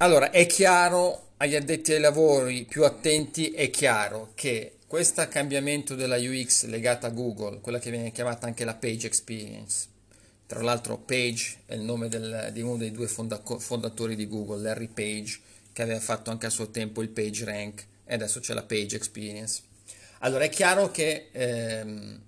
Allora, 0.00 0.30
è 0.30 0.46
chiaro 0.46 1.30
agli 1.38 1.56
addetti 1.56 1.92
ai 1.92 1.98
lavori 1.98 2.64
più 2.64 2.84
attenti, 2.84 3.50
è 3.50 3.68
chiaro 3.68 4.30
che 4.36 4.74
questo 4.86 5.26
cambiamento 5.26 5.96
della 5.96 6.16
UX 6.16 6.66
legata 6.66 7.08
a 7.08 7.10
Google, 7.10 7.60
quella 7.60 7.80
che 7.80 7.90
viene 7.90 8.12
chiamata 8.12 8.46
anche 8.46 8.64
la 8.64 8.76
Page 8.76 9.08
Experience, 9.08 9.88
tra 10.46 10.62
l'altro 10.62 10.98
Page 10.98 11.62
è 11.66 11.74
il 11.74 11.80
nome 11.80 12.06
del, 12.06 12.50
di 12.52 12.60
uno 12.60 12.76
dei 12.76 12.92
due 12.92 13.08
fonda- 13.08 13.42
fondatori 13.42 14.14
di 14.14 14.28
Google, 14.28 14.62
Larry 14.62 14.86
Page, 14.86 15.40
che 15.72 15.82
aveva 15.82 15.98
fatto 15.98 16.30
anche 16.30 16.46
a 16.46 16.50
suo 16.50 16.70
tempo 16.70 17.02
il 17.02 17.08
Page 17.08 17.44
Rank 17.44 17.86
e 18.04 18.14
adesso 18.14 18.38
c'è 18.38 18.54
la 18.54 18.62
Page 18.62 18.94
Experience. 18.94 19.62
Allora 20.20 20.44
è 20.44 20.48
chiaro 20.48 20.92
che 20.92 21.30
ehm, 21.32 22.20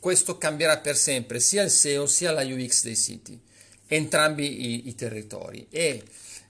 questo 0.00 0.36
cambierà 0.36 0.78
per 0.78 0.96
sempre 0.96 1.38
sia 1.38 1.62
il 1.62 1.70
SEO 1.70 2.06
sia 2.06 2.32
la 2.32 2.42
UX 2.42 2.82
dei 2.82 2.96
siti, 2.96 3.40
entrambi 3.86 4.66
i, 4.66 4.88
i 4.88 4.94
territori 4.96 5.68
e 5.70 6.02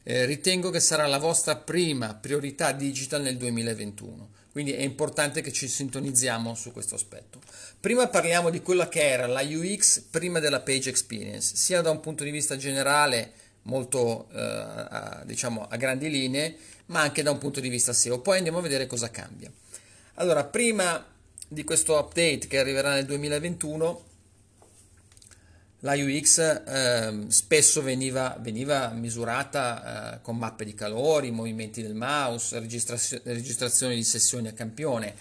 eh, 0.09 0.25
ritengo 0.25 0.70
che 0.70 0.79
sarà 0.79 1.04
la 1.09 1.18
vostra 1.18 1.57
prima 1.57 2.14
priorità 2.14 2.70
digital 2.70 3.23
nel 3.23 3.37
2021. 3.37 4.34
Quindi 4.52 4.73
è 4.73 4.83
importante 4.83 5.41
che 5.41 5.51
ci 5.51 5.66
sintonizziamo 5.66 6.55
su 6.55 6.70
questo 6.70 6.95
aspetto. 6.95 7.41
Prima 7.80 8.06
parliamo 8.06 8.50
di 8.50 8.62
quella 8.62 8.88
che 8.88 9.02
era 9.02 9.27
la 9.27 9.42
UX 9.42 10.00
prima 10.09 10.38
della 10.38 10.61
page 10.61 10.91
experience, 10.91 11.56
sia 11.56 11.80
da 11.80 11.91
un 11.91 11.98
punto 11.98 12.23
di 12.23 12.30
vista 12.30 12.56
generale, 12.56 13.33
molto 13.62 14.28
eh, 14.33 14.38
a, 14.38 15.23
diciamo 15.27 15.66
a 15.69 15.77
grandi 15.77 16.09
linee, 16.09 16.56
ma 16.86 17.00
anche 17.00 17.25
da 17.25 17.33
un 17.33 17.38
punto 17.38 17.59
di 17.59 17.69
vista 17.69 17.92
SEO. 17.92 18.20
Poi 18.20 18.36
andiamo 18.36 18.59
a 18.59 18.62
vedere 18.62 18.86
cosa 18.86 19.11
cambia. 19.11 19.50
Allora, 20.14 20.45
prima 20.45 21.05
di 21.48 21.64
questo 21.64 21.98
update 21.98 22.47
che 22.47 22.61
arriverà 22.61 22.95
nel 22.95 23.06
2021, 23.06 24.05
la 25.87 25.95
UX 25.95 26.39
eh, 26.67 27.27
spesso 27.29 27.81
veniva, 27.81 28.37
veniva 28.41 28.89
misurata 28.89 30.17
eh, 30.17 30.21
con 30.21 30.37
mappe 30.37 30.65
di 30.65 30.75
calori, 30.75 31.31
movimenti 31.31 31.81
del 31.81 31.95
mouse, 31.95 32.59
registrazio- 32.59 33.21
registrazione 33.23 33.95
di 33.95 34.03
sessioni 34.03 34.48
a 34.48 34.53
campione, 34.53 35.15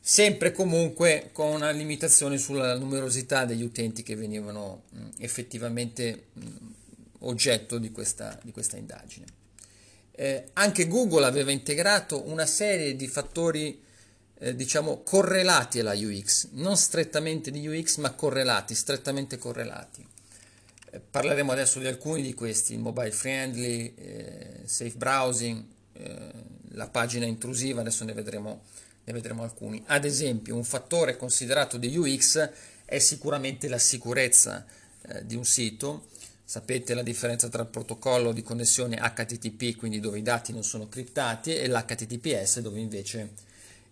sempre 0.00 0.52
comunque 0.52 1.30
con 1.32 1.48
una 1.48 1.70
limitazione 1.70 2.38
sulla 2.38 2.78
numerosità 2.78 3.44
degli 3.44 3.64
utenti 3.64 4.04
che 4.04 4.14
venivano 4.14 4.84
mh, 4.90 5.08
effettivamente 5.18 6.26
mh, 6.32 6.42
oggetto 7.20 7.78
di 7.78 7.90
questa, 7.90 8.38
di 8.44 8.52
questa 8.52 8.76
indagine. 8.76 9.26
Eh, 10.12 10.44
anche 10.52 10.86
Google 10.86 11.26
aveva 11.26 11.50
integrato 11.50 12.28
una 12.28 12.46
serie 12.46 12.94
di 12.94 13.08
fattori 13.08 13.82
eh, 14.44 14.54
diciamo 14.54 15.02
correlati 15.02 15.80
alla 15.80 15.94
UX, 15.94 16.48
non 16.52 16.76
strettamente 16.76 17.50
di 17.50 17.66
UX 17.66 17.96
ma 17.96 18.10
correlati, 18.10 18.74
strettamente 18.74 19.38
correlati. 19.38 20.06
Eh, 20.90 21.00
parleremo 21.00 21.50
adesso 21.50 21.78
di 21.78 21.86
alcuni 21.86 22.20
di 22.20 22.34
questi, 22.34 22.74
il 22.74 22.80
mobile 22.80 23.10
friendly, 23.10 23.94
eh, 23.96 24.60
safe 24.64 24.96
browsing, 24.96 25.64
eh, 25.94 26.30
la 26.72 26.88
pagina 26.88 27.24
intrusiva, 27.24 27.80
adesso 27.80 28.04
ne 28.04 28.12
vedremo, 28.12 28.64
ne 29.04 29.12
vedremo 29.14 29.44
alcuni. 29.44 29.82
Ad 29.86 30.04
esempio 30.04 30.54
un 30.54 30.64
fattore 30.64 31.16
considerato 31.16 31.78
di 31.78 31.96
UX 31.96 32.50
è 32.84 32.98
sicuramente 32.98 33.66
la 33.68 33.78
sicurezza 33.78 34.66
eh, 35.06 35.24
di 35.24 35.36
un 35.36 35.44
sito, 35.46 36.12
Sapete 36.46 36.92
la 36.92 37.02
differenza 37.02 37.48
tra 37.48 37.62
il 37.62 37.68
protocollo 37.68 38.30
di 38.30 38.42
connessione 38.42 38.98
HTTP, 38.98 39.76
quindi 39.78 39.98
dove 39.98 40.18
i 40.18 40.22
dati 40.22 40.52
non 40.52 40.62
sono 40.62 40.90
criptati, 40.90 41.56
e 41.56 41.66
l'HTTPS, 41.66 42.60
dove 42.60 42.80
invece 42.80 43.30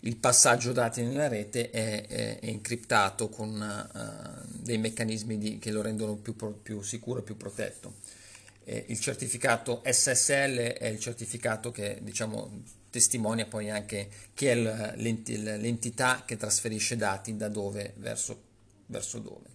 il 0.05 0.17
passaggio 0.17 0.73
dati 0.73 1.03
nella 1.03 1.29
rete 1.29 1.71
è, 1.71 2.07
è, 2.07 2.39
è 2.41 2.47
incriptato 2.47 3.29
con 3.29 3.51
uh, 3.61 4.49
dei 4.49 4.79
meccanismi 4.79 5.39
di, 5.39 5.59
che 5.59 5.71
lo 5.71 5.81
rendono 5.81 6.17
più, 6.17 6.35
più 6.61 6.83
sicuro 6.83 7.21
e 7.21 7.23
più 7.23 7.37
protetto. 7.37 7.95
Eh, 8.65 8.87
il 8.89 8.99
certificato 8.99 9.83
SSL 9.85 10.57
è 10.73 10.87
il 10.87 10.99
certificato 10.99 11.71
che 11.71 11.99
diciamo, 12.01 12.63
testimonia 12.91 13.47
poi 13.47 13.71
anche 13.71 14.09
chi 14.35 14.47
è 14.47 14.55
l'entità 14.57 16.25
che 16.25 16.37
trasferisce 16.37 16.97
dati 16.97 17.37
da 17.37 17.49
dove 17.49 17.95
verso, 17.97 18.43
verso 18.87 19.19
dove. 19.19 19.51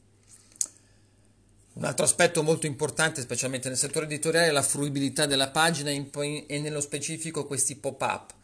Un 1.74 1.84
altro 1.84 2.06
aspetto 2.06 2.42
molto 2.42 2.66
importante, 2.68 3.22
specialmente 3.22 3.68
nel 3.68 3.78
settore 3.78 4.06
editoriale, 4.06 4.48
è 4.48 4.52
la 4.52 4.64
fruibilità 4.64 5.26
della 5.26 5.50
pagina 5.50 5.92
e 5.92 6.60
nello 6.60 6.82
specifico 6.82 7.46
questi 7.46 7.76
pop-up 7.76 8.36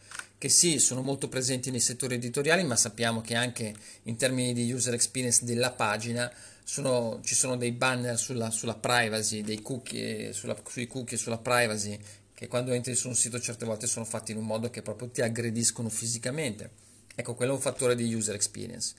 che 0.44 0.50
sì, 0.50 0.78
sono 0.78 1.02
molto 1.02 1.30
presenti 1.30 1.72
nei 1.72 1.80
settori 1.80 2.16
editoriali, 2.16 2.66
ma 2.66 2.76
sappiamo 2.76 3.22
che 3.22 3.34
anche 3.34 3.74
in 4.04 4.18
termini 4.18 4.52
di 4.52 4.70
user 4.74 4.94
experience 4.94 5.46
della 5.46 5.72
pagina 5.72 6.30
sono, 6.66 7.22
ci 7.24 7.34
sono 7.34 7.56
dei 7.56 7.72
banner 7.72 8.20
sulla, 8.20 8.50
sulla 8.50 8.76
privacy, 8.76 9.42
dei 9.42 9.62
cookie, 9.62 10.34
sulla, 10.34 10.54
sui 10.68 10.86
cookie, 10.86 11.16
sulla 11.16 11.38
privacy, 11.38 11.98
che 12.34 12.50
quando 12.50 12.74
entri 12.74 12.94
su 12.94 13.08
un 13.08 13.16
sito 13.16 13.40
certe 13.40 13.64
volte 13.64 13.88
sono 13.88 14.04
fatti 14.04 14.34
in 14.34 14.38
un 14.38 14.44
modo 14.44 14.70
che 14.70 14.82
proprio 14.82 15.08
ti 15.08 15.22
aggrediscono 15.22 15.88
fisicamente. 15.88 16.72
Ecco, 17.16 17.36
quello 17.36 17.54
è 17.54 17.56
un 17.56 17.62
fattore 17.62 17.96
di 17.96 18.14
user 18.14 18.36
experience, 18.36 18.96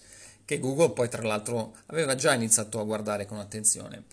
che 0.46 0.58
Google 0.58 0.92
poi 0.92 1.10
tra 1.10 1.20
l'altro 1.20 1.76
aveva 1.88 2.14
già 2.14 2.32
iniziato 2.32 2.80
a 2.80 2.84
guardare 2.84 3.26
con 3.26 3.38
attenzione. 3.38 4.04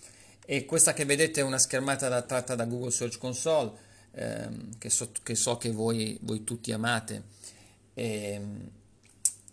E 0.46 0.66
questa 0.66 0.92
che 0.92 1.06
vedete 1.06 1.40
è 1.40 1.44
una 1.46 1.60
schermata 1.60 2.22
tratta 2.24 2.56
da 2.56 2.66
Google 2.66 2.92
Search 2.92 3.18
Console, 3.18 3.72
ehm, 4.14 4.78
che, 4.78 4.90
so, 4.90 5.12
che, 5.24 5.36
so, 5.36 5.58
che 5.58 5.72
voi, 5.72 6.18
voi 6.22 6.44
tutti 6.44 6.72
amate. 6.72 7.24
E, 7.94 8.32
ehm, 8.34 8.70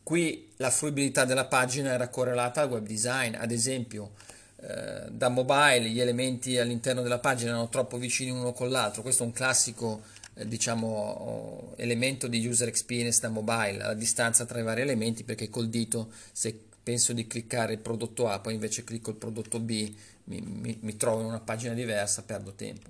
qui 0.03 0.49
la 0.57 0.71
fruibilità 0.71 1.25
della 1.25 1.45
pagina 1.45 1.93
era 1.93 2.09
correlata 2.09 2.63
al 2.63 2.71
web 2.71 2.87
design, 2.87 3.35
ad 3.35 3.51
esempio 3.51 4.13
eh, 4.61 5.11
da 5.11 5.29
mobile 5.29 5.91
gli 5.91 6.01
elementi 6.01 6.59
all'interno 6.59 7.03
della 7.03 7.19
pagina 7.19 7.51
erano 7.51 7.69
troppo 7.69 7.99
vicini 7.99 8.31
uno 8.31 8.53
con 8.53 8.71
l'altro, 8.71 9.03
questo 9.03 9.23
è 9.23 9.27
un 9.27 9.33
classico 9.33 10.03
eh, 10.35 10.49
diciamo, 10.49 11.75
elemento 11.77 12.27
di 12.27 12.45
user 12.47 12.69
experience 12.69 13.21
da 13.21 13.29
mobile, 13.29 13.77
la 13.77 13.95
distanza 13.95 14.47
tra 14.47 14.59
i 14.59 14.63
vari 14.63 14.81
elementi 14.81 15.25
perché 15.25 15.51
col 15.51 15.69
dito 15.69 16.11
se 16.33 16.59
penso 16.83 17.13
di 17.13 17.27
cliccare 17.27 17.75
il 17.75 17.81
prodotto 17.81 18.29
A 18.29 18.39
poi 18.39 18.55
invece 18.55 18.83
clicco 18.85 19.11
il 19.11 19.17
prodotto 19.17 19.61
B 19.61 19.95
mi, 20.25 20.41
mi, 20.41 20.79
mi 20.81 20.97
trovo 20.97 21.21
in 21.21 21.27
una 21.27 21.41
pagina 21.41 21.75
diversa, 21.75 22.23
perdo 22.23 22.55
tempo 22.55 22.89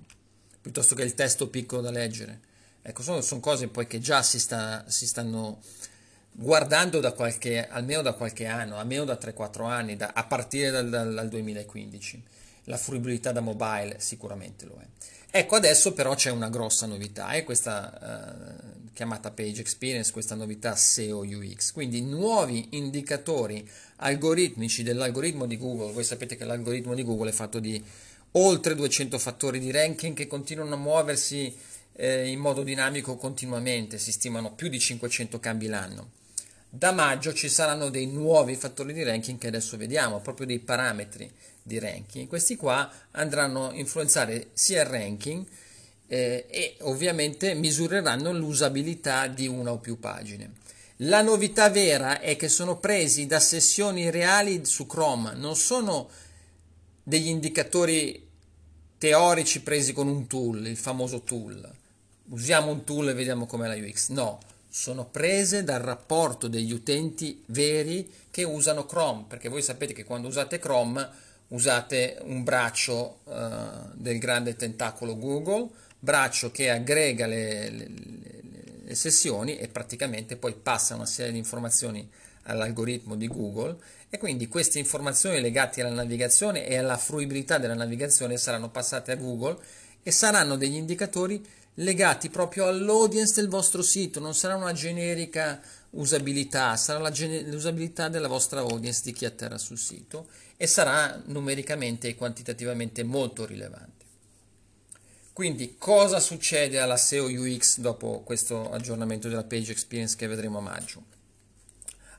piuttosto 0.61 0.95
che 0.95 1.03
il 1.03 1.13
testo 1.13 1.49
piccolo 1.49 1.81
da 1.81 1.91
leggere. 1.91 2.39
Ecco, 2.81 3.01
sono, 3.01 3.21
sono 3.21 3.39
cose 3.39 3.67
poi 3.67 3.87
che 3.87 3.99
già 3.99 4.23
si, 4.23 4.39
sta, 4.39 4.85
si 4.87 5.05
stanno 5.05 5.59
guardando 6.31 6.99
da 6.99 7.11
qualche, 7.11 7.67
almeno 7.67 8.01
da 8.01 8.13
qualche 8.13 8.45
anno, 8.45 8.77
almeno 8.77 9.03
da 9.03 9.17
3-4 9.19 9.65
anni, 9.65 9.95
da, 9.95 10.11
a 10.13 10.23
partire 10.23 10.69
dal, 10.69 10.89
dal, 10.89 11.13
dal 11.13 11.27
2015. 11.29 12.23
La 12.65 12.77
fruibilità 12.77 13.31
da 13.31 13.41
mobile 13.41 13.95
sicuramente 13.99 14.65
lo 14.65 14.77
è. 14.79 14.85
Ecco, 15.31 15.55
adesso 15.55 15.93
però 15.93 16.15
c'è 16.15 16.31
una 16.31 16.49
grossa 16.49 16.87
novità, 16.87 17.29
è 17.29 17.43
questa 17.43 18.57
uh, 18.57 18.89
chiamata 18.93 19.29
Page 19.29 19.61
Experience, 19.61 20.11
questa 20.11 20.33
novità 20.33 20.75
SEO 20.75 21.19
UX, 21.19 21.71
quindi 21.71 22.01
nuovi 22.01 22.69
indicatori 22.71 23.67
algoritmici 23.97 24.81
dell'algoritmo 24.81 25.45
di 25.45 25.57
Google. 25.57 25.91
Voi 25.91 26.03
sapete 26.03 26.35
che 26.35 26.45
l'algoritmo 26.45 26.95
di 26.95 27.03
Google 27.03 27.29
è 27.29 27.33
fatto 27.33 27.59
di 27.59 27.83
oltre 28.33 28.75
200 28.75 29.17
fattori 29.17 29.59
di 29.59 29.71
ranking 29.71 30.15
che 30.15 30.27
continuano 30.27 30.75
a 30.75 30.77
muoversi 30.77 31.55
eh, 31.93 32.27
in 32.27 32.39
modo 32.39 32.63
dinamico 32.63 33.15
continuamente, 33.17 33.97
si 33.97 34.11
stimano 34.11 34.53
più 34.53 34.69
di 34.69 34.79
500 34.79 35.39
cambi 35.39 35.67
l'anno. 35.67 36.11
Da 36.69 36.91
maggio 36.91 37.33
ci 37.33 37.49
saranno 37.49 37.89
dei 37.89 38.05
nuovi 38.05 38.55
fattori 38.55 38.93
di 38.93 39.03
ranking 39.03 39.39
che 39.39 39.47
adesso 39.47 39.75
vediamo, 39.75 40.19
proprio 40.19 40.45
dei 40.45 40.59
parametri 40.59 41.29
di 41.63 41.79
ranking. 41.79 42.27
Questi 42.27 42.55
qua 42.55 42.89
andranno 43.11 43.69
a 43.69 43.73
influenzare 43.73 44.49
sia 44.53 44.83
il 44.83 44.87
ranking 44.87 45.45
eh, 46.07 46.45
e 46.47 46.75
ovviamente 46.81 47.53
misureranno 47.55 48.31
l'usabilità 48.31 49.27
di 49.27 49.47
una 49.47 49.71
o 49.71 49.79
più 49.79 49.99
pagine. 49.99 50.57
La 51.03 51.21
novità 51.21 51.69
vera 51.69 52.19
è 52.19 52.35
che 52.35 52.49
sono 52.49 52.77
presi 52.77 53.25
da 53.25 53.39
sessioni 53.39 54.11
reali 54.11 54.65
su 54.65 54.85
Chrome, 54.85 55.33
non 55.33 55.55
sono 55.55 56.09
degli 57.09 57.27
indicatori 57.27 58.23
teorici 58.99 59.63
presi 59.63 59.93
con 59.93 60.07
un 60.07 60.27
tool, 60.27 60.67
il 60.67 60.77
famoso 60.77 61.21
tool. 61.21 61.67
Usiamo 62.29 62.69
un 62.69 62.83
tool 62.83 63.09
e 63.09 63.13
vediamo 63.13 63.47
com'è 63.47 63.67
la 63.67 63.73
UX. 63.73 64.09
No, 64.09 64.37
sono 64.69 65.05
prese 65.05 65.63
dal 65.63 65.81
rapporto 65.81 66.47
degli 66.47 66.71
utenti 66.71 67.41
veri 67.47 68.07
che 68.29 68.43
usano 68.43 68.85
Chrome, 68.85 69.25
perché 69.27 69.49
voi 69.49 69.63
sapete 69.63 69.93
che 69.93 70.03
quando 70.03 70.27
usate 70.27 70.59
Chrome 70.59 71.09
usate 71.47 72.19
un 72.21 72.43
braccio 72.43 73.21
uh, 73.23 73.89
del 73.93 74.19
grande 74.19 74.55
tentacolo 74.55 75.17
Google, 75.17 75.67
braccio 75.97 76.51
che 76.51 76.69
aggrega 76.69 77.25
le, 77.25 77.69
le, 77.71 77.89
le 78.83 78.95
sessioni 78.95 79.57
e 79.57 79.67
praticamente 79.67 80.35
poi 80.35 80.53
passa 80.53 80.93
una 80.93 81.07
serie 81.07 81.31
di 81.31 81.39
informazioni 81.39 82.07
all'algoritmo 82.49 83.15
di 83.15 83.27
Google 83.27 83.77
e 84.09 84.17
quindi 84.17 84.47
queste 84.47 84.79
informazioni 84.79 85.39
legate 85.39 85.81
alla 85.81 85.93
navigazione 85.93 86.67
e 86.67 86.77
alla 86.77 86.97
fruibilità 86.97 87.57
della 87.57 87.75
navigazione 87.75 88.37
saranno 88.37 88.69
passate 88.69 89.11
a 89.11 89.15
Google 89.15 89.57
e 90.03 90.11
saranno 90.11 90.57
degli 90.57 90.75
indicatori 90.75 91.43
legati 91.75 92.29
proprio 92.29 92.67
all'audience 92.67 93.33
del 93.35 93.49
vostro 93.49 93.81
sito, 93.81 94.19
non 94.19 94.33
sarà 94.33 94.55
una 94.55 94.73
generica 94.73 95.61
usabilità, 95.91 96.75
sarà 96.75 96.99
l'usabilità 96.99 98.09
della 98.09 98.27
vostra 98.27 98.59
audience 98.59 99.01
di 99.03 99.13
chi 99.13 99.25
atterra 99.25 99.57
sul 99.57 99.77
sito 99.77 100.27
e 100.57 100.67
sarà 100.67 101.21
numericamente 101.25 102.09
e 102.09 102.15
quantitativamente 102.15 103.03
molto 103.03 103.45
rilevante. 103.45 104.05
Quindi 105.31 105.75
cosa 105.77 106.19
succede 106.19 106.79
alla 106.79 106.97
SEO 106.97 107.27
UX 107.27 107.79
dopo 107.79 108.21
questo 108.25 108.69
aggiornamento 108.71 109.29
della 109.29 109.45
page 109.45 109.71
experience 109.71 110.17
che 110.17 110.27
vedremo 110.27 110.57
a 110.57 110.61
maggio? 110.61 111.18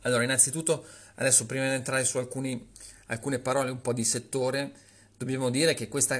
Allora, 0.03 0.23
innanzitutto, 0.23 0.85
adesso 1.17 1.47
prima 1.47 1.69
di 1.69 1.75
entrare 1.75 2.05
su 2.05 2.19
alcuni, 2.19 2.69
alcune 3.07 3.39
parole 3.39 3.71
un 3.71 3.81
po' 3.81 3.93
di 3.93 4.05
settore, 4.05 4.73
dobbiamo 5.21 5.51
dire 5.51 5.75
che 5.75 5.89
questo 5.89 6.15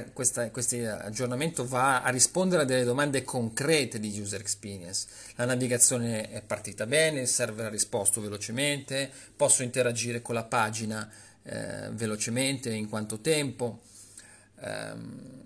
aggiornamento 0.99 1.65
va 1.65 2.03
a 2.03 2.09
rispondere 2.09 2.61
a 2.61 2.65
delle 2.65 2.83
domande 2.83 3.23
concrete 3.23 3.99
di 3.99 4.19
user 4.19 4.39
experience. 4.39 5.07
La 5.37 5.45
navigazione 5.45 6.29
è 6.29 6.43
partita 6.43 6.85
bene, 6.85 7.21
il 7.21 7.27
server 7.27 7.65
ha 7.65 7.69
risposto 7.69 8.21
velocemente, 8.21 9.09
posso 9.35 9.63
interagire 9.63 10.21
con 10.21 10.35
la 10.35 10.43
pagina 10.43 11.09
eh, 11.41 11.89
velocemente, 11.93 12.71
in 12.71 12.87
quanto 12.87 13.19
tempo. 13.19 13.81
Um, 14.61 15.41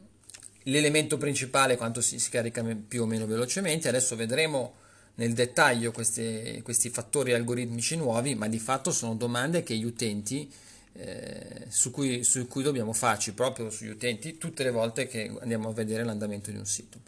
l'elemento 0.63 1.17
principale 1.17 1.77
quanto 1.77 2.01
si, 2.01 2.19
si, 2.19 2.29
carica 2.29 2.61
più 2.87 3.03
o 3.03 3.05
meno 3.05 3.25
velocemente. 3.25 3.87
Adesso 3.87 4.17
vedremo 4.17 4.75
nel 5.15 5.33
dettaglio 5.33 5.91
questi, 5.91 6.61
questi 6.63 6.89
fattori 6.89 7.33
algoritmici 7.33 7.95
nuovi, 7.95 8.35
ma 8.35 8.47
di 8.47 8.59
fatto 8.59 8.91
sono 8.91 9.15
domande 9.15 9.63
che 9.63 9.75
gli 9.75 9.85
utenti 9.85 10.51
eh, 10.93 11.65
su, 11.69 11.91
cui, 11.91 12.23
su, 12.23 12.47
cui, 12.47 12.63
dobbiamo 12.63 12.93
farci 12.93 13.33
proprio 13.33 13.69
sugli 13.69 13.89
utenti 13.89 14.37
tutte 14.37 14.63
le 14.63 14.71
volte 14.71 15.07
che 15.07 15.31
andiamo 15.41 15.69
a 15.69 15.73
vedere 15.73 16.03
l'andamento 16.03 16.51
di 16.51 16.57
un 16.57 16.65
sito. 16.65 16.99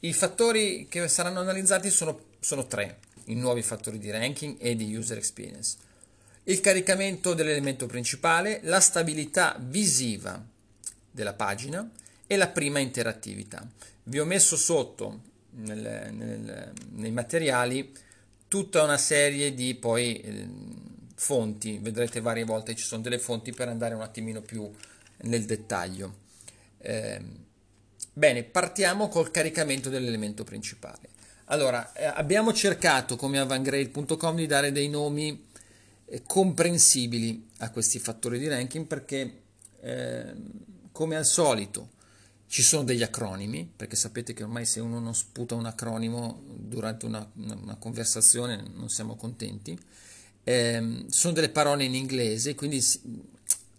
I 0.00 0.12
fattori 0.12 0.86
che 0.88 1.08
saranno 1.08 1.40
analizzati 1.40 1.90
sono, 1.90 2.20
sono 2.40 2.66
tre, 2.66 2.98
i 3.26 3.34
nuovi 3.34 3.62
fattori 3.62 3.98
di 3.98 4.10
ranking 4.10 4.56
e 4.58 4.76
di 4.76 4.94
user 4.94 5.16
experience. 5.16 5.76
Il 6.44 6.60
caricamento 6.60 7.34
dell'elemento 7.34 7.86
principale, 7.86 8.60
la 8.64 8.80
stabilità 8.80 9.56
visiva 9.58 10.44
della 11.10 11.32
pagina, 11.32 11.90
e 12.26 12.36
la 12.36 12.48
prima 12.48 12.78
interattività. 12.78 13.66
Vi 14.04 14.18
ho 14.18 14.24
messo 14.24 14.56
sotto 14.56 15.20
nel, 15.56 16.12
nel, 16.12 16.72
nei 16.92 17.10
materiali 17.10 17.92
tutta 18.48 18.82
una 18.82 18.98
serie 18.98 19.54
di 19.54 19.74
poi 19.74 20.20
eh, 20.20 20.48
fonti, 21.14 21.78
vedrete 21.78 22.20
varie 22.20 22.44
volte 22.44 22.74
ci 22.74 22.84
sono 22.84 23.02
delle 23.02 23.18
fonti 23.18 23.52
per 23.52 23.68
andare 23.68 23.94
un 23.94 24.02
attimino 24.02 24.42
più 24.42 24.70
nel 25.22 25.44
dettaglio. 25.44 26.22
Eh, 26.78 27.20
bene, 28.12 28.44
partiamo 28.44 29.08
col 29.08 29.30
caricamento 29.30 29.88
dell'elemento 29.88 30.44
principale. 30.44 31.08
Allora, 31.46 31.92
eh, 31.92 32.04
abbiamo 32.04 32.52
cercato 32.52 33.16
come 33.16 33.38
avangrade.com 33.38 34.36
di 34.36 34.46
dare 34.46 34.72
dei 34.72 34.88
nomi 34.88 35.46
eh, 36.06 36.22
comprensibili 36.26 37.48
a 37.58 37.70
questi 37.70 37.98
fattori 37.98 38.38
di 38.38 38.48
ranking 38.48 38.86
perché 38.86 39.42
ehm, 39.80 40.50
come 40.92 41.16
al 41.16 41.26
solito 41.26 41.90
ci 42.54 42.62
sono 42.62 42.84
degli 42.84 43.02
acronimi, 43.02 43.68
perché 43.74 43.96
sapete 43.96 44.32
che 44.32 44.44
ormai 44.44 44.64
se 44.64 44.78
uno 44.78 45.00
non 45.00 45.12
sputa 45.12 45.56
un 45.56 45.66
acronimo 45.66 46.40
durante 46.54 47.04
una, 47.04 47.28
una, 47.34 47.74
conversazione 47.74 48.62
non 48.76 48.88
siamo 48.88 49.16
contenti. 49.16 49.76
Eh, 50.44 51.04
sono 51.08 51.32
delle 51.32 51.48
parole 51.48 51.82
in 51.82 51.96
inglese, 51.96 52.54
quindi 52.54 52.80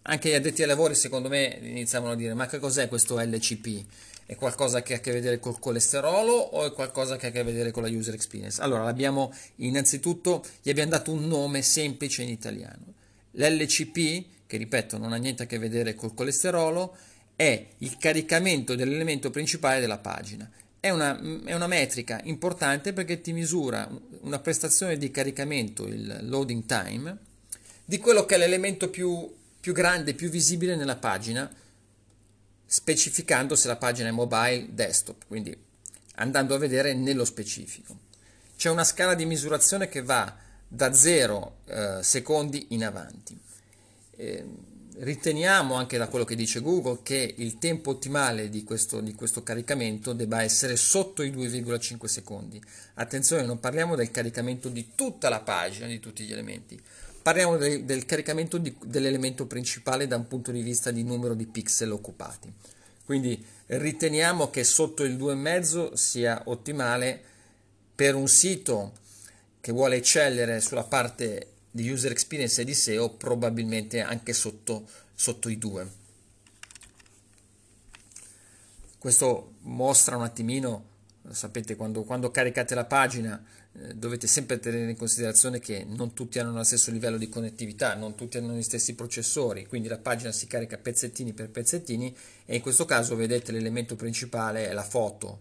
anche 0.02 0.28
gli 0.28 0.34
addetti 0.34 0.60
ai 0.60 0.68
lavori 0.68 0.94
secondo 0.94 1.30
me 1.30 1.58
iniziavano 1.62 2.12
a 2.12 2.16
dire 2.16 2.34
ma 2.34 2.46
che 2.48 2.58
cos'è 2.58 2.86
questo 2.86 3.18
LCP? 3.18 3.82
È 4.26 4.34
qualcosa 4.34 4.82
che 4.82 4.92
ha 4.92 4.96
a 4.98 5.00
che 5.00 5.10
vedere 5.10 5.40
col 5.40 5.58
colesterolo 5.58 6.34
o 6.34 6.66
è 6.66 6.72
qualcosa 6.72 7.16
che 7.16 7.24
ha 7.24 7.28
a 7.30 7.32
che 7.32 7.42
vedere 7.44 7.70
con 7.70 7.82
la 7.82 7.88
user 7.88 8.12
experience? 8.12 8.60
Allora, 8.60 8.82
l'abbiamo 8.84 9.32
innanzitutto, 9.56 10.44
gli 10.60 10.68
abbiamo 10.68 10.90
dato 10.90 11.12
un 11.12 11.26
nome 11.26 11.62
semplice 11.62 12.24
in 12.24 12.28
italiano. 12.28 12.92
L'LCP, 13.30 14.24
che 14.46 14.56
ripeto 14.58 14.98
non 14.98 15.14
ha 15.14 15.16
niente 15.16 15.44
a 15.44 15.46
che 15.46 15.58
vedere 15.58 15.94
col 15.94 16.12
colesterolo, 16.12 17.14
è 17.36 17.66
il 17.78 17.98
caricamento 17.98 18.74
dell'elemento 18.74 19.30
principale 19.30 19.80
della 19.80 19.98
pagina. 19.98 20.50
È 20.80 20.90
una, 20.90 21.18
è 21.44 21.54
una, 21.54 21.66
metrica 21.66 22.20
importante 22.24 22.92
perché 22.92 23.20
ti 23.20 23.32
misura 23.32 23.88
una 24.22 24.38
prestazione 24.38 24.96
di 24.96 25.10
caricamento, 25.10 25.86
il 25.86 26.20
loading 26.22 26.64
time, 26.64 27.16
di 27.84 27.98
quello 27.98 28.24
che 28.24 28.36
è 28.36 28.38
l'elemento 28.38 28.88
più, 28.88 29.32
più 29.60 29.72
grande, 29.72 30.14
più 30.14 30.30
visibile 30.30 30.76
nella 30.76 30.96
pagina, 30.96 31.52
specificando 32.64 33.54
se 33.54 33.68
la 33.68 33.76
pagina 33.76 34.08
è 34.08 34.12
mobile, 34.12 34.68
desktop, 34.70 35.24
quindi 35.26 35.56
andando 36.16 36.54
a 36.54 36.58
vedere 36.58 36.94
nello 36.94 37.24
specifico. 37.24 38.04
C'è 38.56 38.70
una 38.70 38.84
scala 38.84 39.14
di 39.14 39.26
misurazione 39.26 39.88
che 39.88 40.02
va 40.02 40.34
da 40.66 40.92
0 40.92 41.56
eh, 41.66 41.98
secondi 42.02 42.66
in 42.70 42.84
avanti. 42.84 43.38
Eh, 44.16 44.44
riteniamo 44.98 45.74
anche 45.74 45.98
da 45.98 46.08
quello 46.08 46.24
che 46.24 46.36
dice 46.36 46.60
Google 46.60 47.00
che 47.02 47.34
il 47.36 47.58
tempo 47.58 47.90
ottimale 47.90 48.48
di 48.48 48.64
questo, 48.64 49.00
di 49.00 49.14
questo 49.14 49.42
caricamento 49.42 50.12
debba 50.12 50.42
essere 50.42 50.76
sotto 50.76 51.22
i 51.22 51.30
2,5 51.30 52.04
secondi. 52.06 52.62
Attenzione, 52.94 53.44
non 53.44 53.60
parliamo 53.60 53.94
del 53.94 54.10
caricamento 54.10 54.68
di 54.68 54.92
tutta 54.94 55.28
la 55.28 55.40
pagina, 55.40 55.86
di 55.86 56.00
tutti 56.00 56.24
gli 56.24 56.32
elementi, 56.32 56.80
parliamo 57.20 57.56
del, 57.56 57.84
del 57.84 58.04
caricamento 58.06 58.56
di, 58.58 58.74
dell'elemento 58.84 59.46
principale 59.46 60.06
da 60.06 60.16
un 60.16 60.28
punto 60.28 60.50
di 60.50 60.62
vista 60.62 60.90
di 60.90 61.02
numero 61.02 61.34
di 61.34 61.46
pixel 61.46 61.92
occupati. 61.92 62.52
Quindi 63.04 63.44
riteniamo 63.66 64.50
che 64.50 64.64
sotto 64.64 65.04
il 65.04 65.16
2,5 65.16 65.92
sia 65.92 66.42
ottimale 66.46 67.20
per 67.94 68.14
un 68.14 68.28
sito 68.28 68.92
che 69.60 69.72
vuole 69.72 69.96
eccellere 69.96 70.60
sulla 70.60 70.84
parte 70.84 71.54
di 71.76 71.90
user 71.90 72.10
experience 72.10 72.62
e 72.62 72.64
di 72.64 72.74
SEO 72.74 73.10
probabilmente 73.10 74.00
anche 74.00 74.32
sotto, 74.32 74.88
sotto 75.14 75.50
i 75.50 75.58
due. 75.58 76.04
Questo 78.98 79.52
mostra 79.60 80.16
un 80.16 80.22
attimino, 80.22 80.84
sapete, 81.30 81.76
quando, 81.76 82.02
quando 82.02 82.30
caricate 82.30 82.74
la 82.74 82.86
pagina 82.86 83.40
eh, 83.72 83.94
dovete 83.94 84.26
sempre 84.26 84.58
tenere 84.58 84.90
in 84.90 84.96
considerazione 84.96 85.60
che 85.60 85.84
non 85.86 86.14
tutti 86.14 86.38
hanno 86.38 86.52
lo 86.52 86.64
stesso 86.64 86.90
livello 86.90 87.18
di 87.18 87.28
connettività, 87.28 87.94
non 87.94 88.14
tutti 88.14 88.38
hanno 88.38 88.54
gli 88.54 88.62
stessi 88.62 88.94
processori, 88.94 89.66
quindi 89.66 89.88
la 89.88 89.98
pagina 89.98 90.32
si 90.32 90.46
carica 90.46 90.78
pezzettini 90.78 91.34
per 91.34 91.50
pezzettini 91.50 92.16
e 92.46 92.56
in 92.56 92.62
questo 92.62 92.86
caso 92.86 93.14
vedete 93.14 93.52
l'elemento 93.52 93.96
principale 93.96 94.68
è 94.68 94.72
la 94.72 94.82
foto 94.82 95.40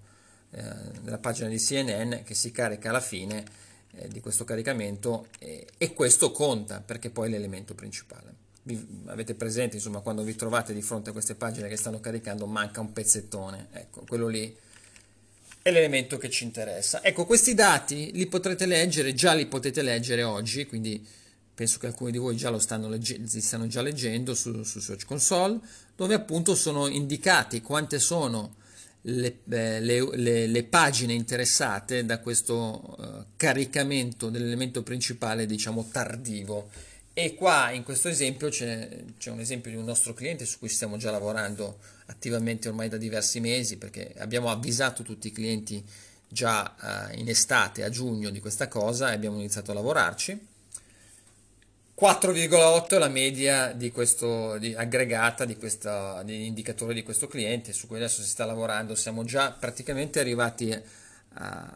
eh, 0.52 0.64
della 1.02 1.18
pagina 1.18 1.48
di 1.48 1.58
CNN 1.58 2.24
che 2.24 2.34
si 2.34 2.52
carica 2.52 2.90
alla 2.90 3.00
fine 3.00 3.64
eh, 3.96 4.08
di 4.08 4.20
questo 4.20 4.44
caricamento 4.44 5.28
eh, 5.40 5.66
e 5.78 5.94
questo 5.94 6.32
conta 6.32 6.82
perché 6.82 7.10
poi 7.10 7.28
è 7.28 7.32
l'elemento 7.32 7.74
principale. 7.74 8.44
Vi, 8.64 9.04
avete 9.06 9.36
presente, 9.36 9.76
insomma, 9.76 10.00
quando 10.00 10.24
vi 10.24 10.36
trovate 10.36 10.74
di 10.74 10.82
fronte 10.82 11.10
a 11.10 11.14
queste 11.14 11.36
pagine 11.36 11.68
che 11.68 11.76
stanno 11.76 12.00
caricando, 12.00 12.46
manca 12.48 12.82
un 12.82 12.94
pezzettone, 12.94 13.68
ecco, 13.72 14.04
quello 14.08 14.28
lì 14.28 14.56
è 15.62 15.72
l'elemento 15.72 16.18
che 16.18 16.30
ci 16.30 16.44
interessa. 16.44 17.04
Ecco, 17.04 17.26
questi 17.26 17.54
dati 17.54 18.12
li 18.14 18.28
potrete 18.28 18.66
leggere, 18.66 19.14
già 19.14 19.34
li 19.34 19.48
potete 19.48 19.82
leggere 19.82 20.24
oggi, 20.24 20.66
quindi 20.66 21.04
penso 21.56 21.80
che 21.80 21.88
alcuni 21.88 22.12
di 22.12 22.18
voi 22.18 22.36
già 22.36 22.50
lo 22.50 22.60
stanno, 22.60 22.90
legge- 22.90 23.20
stanno 23.25 23.66
già 23.66 23.82
leggendo 23.82 24.36
su, 24.36 24.62
su 24.64 24.80
Search 24.80 25.06
Console, 25.06 25.60
dove 25.96 26.14
appunto 26.14 26.54
sono 26.54 26.88
indicati 26.88 27.62
quante 27.62 27.98
sono 27.98 28.56
le, 29.08 29.40
le, 29.46 29.80
le, 29.80 30.48
le, 30.48 30.64
pagine 30.64 31.14
interessate 31.14 32.06
da 32.06 32.20
questo 32.20 32.96
uh, 32.98 33.26
caricamento 33.36 34.30
dell'elemento 34.30 34.82
principale, 34.82 35.46
diciamo 35.46 35.88
tardivo. 35.92 36.70
E 37.14 37.36
qua 37.36 37.72
in 37.72 37.84
questo 37.84 38.10
esempio 38.10 38.50
c'è, 38.50 39.04
c'è, 39.18 39.32
un 39.32 39.40
esempio 39.40 39.72
di 39.72 39.78
un 39.78 39.86
nostro 39.86 40.14
cliente 40.14 40.46
su 40.46 40.60
cui 40.60 40.70
stiamo 40.70 40.98
già 40.98 41.12
lavorando 41.12 41.80
attivamente 42.08 42.68
ormai 42.68 42.90
da 42.90 42.98
diversi 42.98 43.40
mesi 43.40 43.78
perché 43.78 44.14
abbiamo 44.18 44.50
avvisato 44.50 45.02
tutti 45.04 45.28
i 45.28 45.32
clienti 45.32 45.84
già 46.28 46.76
uh, 47.14 47.18
in 47.18 47.30
estate, 47.30 47.84
a 47.84 47.90
giugno 47.90 48.30
di 48.32 48.40
questa 48.40 48.68
cosa 48.68 49.12
e 49.12 49.14
abbiamo 49.14 49.38
iniziato 49.38 49.72
a 49.72 49.76
lavorarci 49.76 50.54
4,8 51.98 52.88
è 52.90 52.98
la 52.98 53.08
media 53.08 53.72
di 53.72 53.90
questo, 53.90 54.58
di, 54.58 54.74
aggregata 54.74 55.46
di 55.46 55.56
questo 55.56 56.22
di 56.25 56.46
indicatore 56.46 56.94
di 56.94 57.04
questo 57.04 57.28
cliente 57.28 57.72
su 57.72 57.88
cui 57.88 57.96
adesso 57.96 58.22
si 58.22 58.28
sta 58.28 58.44
lavorando. 58.44 58.96
Siamo 58.96 59.24
già 59.24 59.52
praticamente 59.52 60.20
arrivati 60.20 60.74
a, 60.74 60.82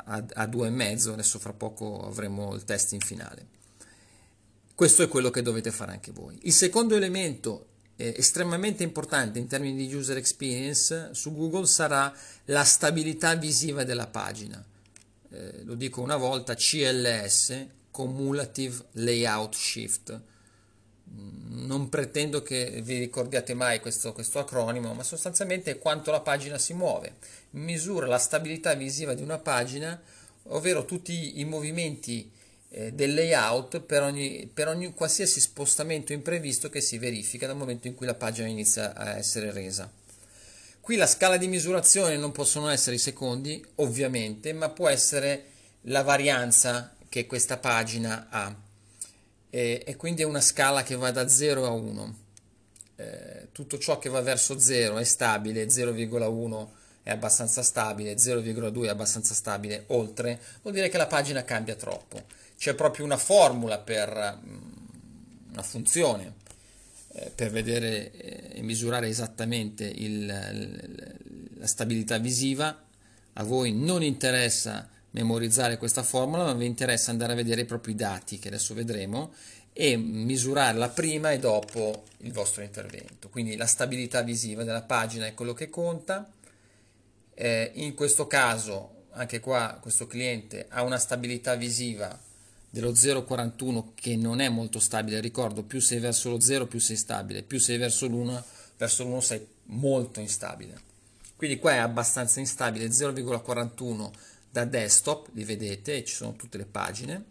a, 0.05 0.25
a 0.33 0.43
2,5, 0.45 1.13
adesso 1.13 1.39
fra 1.39 1.53
poco 1.53 2.05
avremo 2.05 2.53
il 2.53 2.65
test 2.65 2.91
in 2.91 2.99
finale. 2.99 3.45
Questo 4.75 5.03
è 5.03 5.07
quello 5.07 5.29
che 5.29 5.41
dovete 5.41 5.71
fare 5.71 5.93
anche 5.93 6.11
voi. 6.11 6.37
Il 6.41 6.53
secondo 6.53 6.97
elemento 6.97 7.67
eh, 7.95 8.13
estremamente 8.17 8.83
importante 8.83 9.39
in 9.39 9.47
termini 9.47 9.87
di 9.87 9.93
user 9.93 10.17
experience 10.17 11.11
su 11.13 11.33
Google 11.33 11.65
sarà 11.65 12.13
la 12.45 12.65
stabilità 12.65 13.35
visiva 13.35 13.85
della 13.85 14.07
pagina. 14.07 14.61
Eh, 15.31 15.63
lo 15.63 15.75
dico 15.75 16.01
una 16.01 16.17
volta, 16.17 16.55
CLS, 16.55 17.67
Cumulative 17.99 18.85
Layout 18.93 19.53
Shift. 19.53 20.21
Non 21.49 21.89
pretendo 21.89 22.41
che 22.41 22.79
vi 22.81 22.97
ricordiate 22.97 23.53
mai 23.53 23.81
questo, 23.81 24.13
questo 24.13 24.39
acronimo, 24.39 24.93
ma 24.93 25.03
sostanzialmente 25.03 25.71
è 25.71 25.79
quanto 25.79 26.09
la 26.09 26.21
pagina 26.21 26.57
si 26.57 26.73
muove. 26.73 27.15
Misura 27.51 28.07
la 28.07 28.17
stabilità 28.17 28.73
visiva 28.73 29.13
di 29.13 29.21
una 29.21 29.37
pagina, 29.37 30.01
ovvero 30.43 30.85
tutti 30.85 31.41
i 31.41 31.43
movimenti 31.43 32.31
eh, 32.69 32.93
del 32.93 33.13
layout 33.13 33.81
per 33.81 34.03
ogni, 34.03 34.49
per 34.53 34.69
ogni 34.69 34.93
qualsiasi 34.93 35.41
spostamento 35.41 36.13
imprevisto 36.13 36.69
che 36.69 36.79
si 36.79 36.97
verifica 36.97 37.47
dal 37.47 37.57
momento 37.57 37.87
in 37.87 37.95
cui 37.95 38.05
la 38.05 38.15
pagina 38.15 38.47
inizia 38.47 38.95
a 38.95 39.17
essere 39.17 39.51
resa. 39.51 39.91
Qui 40.79 40.95
la 40.95 41.05
scala 41.05 41.35
di 41.35 41.49
misurazione 41.49 42.15
non 42.15 42.31
possono 42.31 42.69
essere 42.69 42.95
i 42.95 42.99
secondi, 42.99 43.61
ovviamente, 43.75 44.53
ma 44.53 44.69
può 44.69 44.87
essere 44.87 45.47
la 45.83 46.01
varianza 46.01 46.93
che 47.09 47.25
questa 47.25 47.57
pagina 47.57 48.27
ha. 48.29 48.55
E, 49.49 49.83
e 49.85 49.95
quindi 49.95 50.21
è 50.21 50.25
una 50.25 50.41
scala 50.41 50.83
che 50.83 50.95
va 50.95 51.11
da 51.11 51.27
0 51.27 51.65
a 51.65 51.71
1. 51.71 52.17
Eh, 52.95 53.47
tutto 53.51 53.77
ciò 53.77 53.97
che 53.97 54.09
va 54.09 54.21
verso 54.21 54.59
0 54.59 54.97
è 54.97 55.03
stabile, 55.03 55.65
0,1 55.65 56.67
è 57.03 57.09
abbastanza 57.09 57.63
stabile, 57.63 58.15
0,2 58.15 58.85
è 58.85 58.89
abbastanza 58.89 59.33
stabile, 59.33 59.85
oltre 59.87 60.39
vuol 60.61 60.73
dire 60.73 60.89
che 60.89 60.97
la 60.97 61.07
pagina 61.07 61.43
cambia 61.43 61.75
troppo. 61.75 62.23
C'è 62.57 62.75
proprio 62.75 63.05
una 63.05 63.17
formula 63.17 63.79
per 63.79 64.39
mm, 64.45 64.57
una 65.51 65.63
funzione 65.63 66.33
eh, 67.13 67.31
per 67.33 67.49
vedere 67.49 68.11
eh, 68.11 68.59
e 68.59 68.61
misurare 68.61 69.07
esattamente 69.07 69.85
il, 69.85 70.25
la 71.57 71.67
stabilità 71.67 72.17
visiva. 72.17 72.83
A 73.33 73.43
voi 73.43 73.73
non 73.73 74.03
interessa 74.03 74.87
memorizzare 75.11 75.77
questa 75.77 76.03
formula, 76.03 76.43
ma 76.43 76.53
vi 76.53 76.65
interessa 76.65 77.11
andare 77.11 77.33
a 77.33 77.35
vedere 77.35 77.67
i 77.67 77.95
dati 77.95 78.39
che 78.39 78.47
adesso 78.47 78.73
vedremo 78.73 79.33
e 79.73 79.95
misurarla 79.97 80.89
prima 80.89 81.31
e 81.31 81.39
dopo 81.39 82.03
il 82.17 82.33
vostro 82.33 82.63
intervento. 82.63 83.29
Quindi 83.29 83.55
la 83.55 83.65
stabilità 83.65 84.21
visiva 84.21 84.63
della 84.63 84.81
pagina 84.81 85.25
è 85.25 85.33
quello 85.33 85.53
che 85.53 85.69
conta. 85.69 86.29
Eh, 87.33 87.71
in 87.75 87.93
questo 87.95 88.27
caso, 88.27 89.05
anche 89.11 89.39
qua, 89.39 89.77
questo 89.81 90.07
cliente 90.07 90.65
ha 90.69 90.83
una 90.83 90.97
stabilità 90.97 91.55
visiva 91.55 92.19
dello 92.69 92.91
0,41 92.91 93.91
che 93.95 94.15
non 94.15 94.41
è 94.41 94.49
molto 94.49 94.79
stabile, 94.79 95.19
ricordo 95.19 95.63
più 95.63 95.79
sei 95.79 95.99
verso 95.99 96.29
lo 96.29 96.39
0 96.39 96.67
più 96.67 96.79
sei 96.79 96.97
stabile, 96.97 97.41
più 97.41 97.59
sei 97.59 97.77
verso 97.77 98.05
l'1 98.05 98.43
verso 98.77 99.03
l'1 99.03 99.19
sei 99.19 99.47
molto 99.65 100.19
instabile. 100.19 100.87
Quindi 101.35 101.57
qua 101.59 101.73
è 101.73 101.77
abbastanza 101.77 102.39
instabile, 102.39 102.87
0,41 102.87 104.11
da 104.59 104.65
desktop, 104.65 105.29
li 105.33 105.43
vedete, 105.43 106.03
ci 106.03 106.15
sono 106.15 106.35
tutte 106.35 106.57
le 106.57 106.65
pagine. 106.65 107.25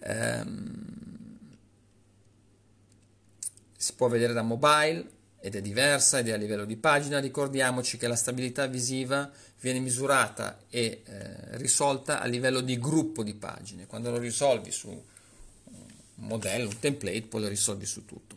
Ehm, 0.00 0.98
si 3.76 3.94
può 3.94 4.08
vedere 4.08 4.32
da 4.32 4.42
mobile 4.42 5.16
ed 5.40 5.54
è 5.54 5.60
diversa 5.60 6.18
ed 6.18 6.28
è 6.28 6.32
a 6.32 6.36
livello 6.36 6.64
di 6.64 6.76
pagina. 6.76 7.20
Ricordiamoci 7.20 7.96
che 7.96 8.08
la 8.08 8.16
stabilità 8.16 8.66
visiva 8.66 9.30
viene 9.60 9.78
misurata 9.80 10.64
e 10.68 11.02
eh, 11.04 11.56
risolta 11.58 12.20
a 12.20 12.26
livello 12.26 12.60
di 12.60 12.78
gruppo 12.78 13.22
di 13.22 13.34
pagine. 13.34 13.86
Quando 13.86 14.10
lo 14.10 14.18
risolvi 14.18 14.70
su 14.70 14.88
un 14.88 16.26
modello, 16.26 16.68
un 16.68 16.78
template, 16.78 17.22
poi 17.22 17.42
lo 17.42 17.48
risolvi 17.48 17.86
su 17.86 18.04
tutto. 18.04 18.36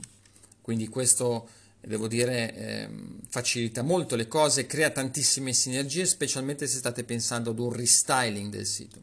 Quindi 0.62 0.88
questo, 0.88 1.50
devo 1.81 2.07
dire, 2.07 2.55
eh, 2.55 2.89
facilita 3.27 3.81
molto 3.81 4.15
le 4.15 4.27
cose, 4.27 4.67
crea 4.67 4.91
tantissime 4.91 5.53
sinergie, 5.53 6.05
specialmente 6.05 6.67
se 6.67 6.77
state 6.77 7.03
pensando 7.03 7.51
ad 7.51 7.59
un 7.59 7.73
restyling 7.73 8.51
del 8.51 8.65
sito. 8.65 9.00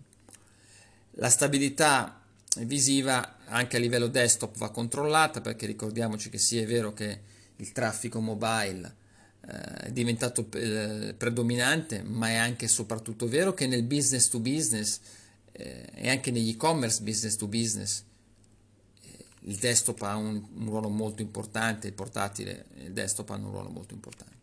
La 1.12 1.28
stabilità 1.28 2.22
visiva 2.58 3.38
anche 3.46 3.76
a 3.76 3.80
livello 3.80 4.06
desktop 4.06 4.56
va 4.56 4.70
controllata 4.70 5.40
perché 5.40 5.66
ricordiamoci 5.66 6.30
che 6.30 6.38
sì 6.38 6.58
è 6.58 6.66
vero 6.66 6.92
che 6.92 7.20
il 7.56 7.72
traffico 7.72 8.20
mobile 8.20 8.94
eh, 9.46 9.86
è 9.86 9.90
diventato 9.90 10.48
eh, 10.52 11.14
predominante, 11.16 12.02
ma 12.02 12.28
è 12.28 12.34
anche 12.34 12.66
e 12.66 12.68
soprattutto 12.68 13.26
vero 13.26 13.54
che 13.54 13.66
nel 13.66 13.82
business 13.82 14.28
to 14.28 14.38
business 14.38 15.00
eh, 15.52 15.88
e 15.94 16.08
anche 16.08 16.30
negli 16.30 16.50
e-commerce 16.50 17.02
business 17.02 17.36
to 17.36 17.48
business 17.48 18.04
il 19.48 19.56
desktop 19.56 20.02
ha 20.02 20.14
un, 20.16 20.42
un, 20.54 20.66
ruolo 20.66 20.88
molto 20.88 21.22
importante, 21.22 21.86
il 21.86 21.94
portatile 21.94 22.66
e 22.76 22.84
il 22.84 22.92
desktop 22.92 23.30
hanno 23.30 23.46
un 23.46 23.52
ruolo 23.52 23.70
molto 23.70 23.94
importante. 23.94 24.36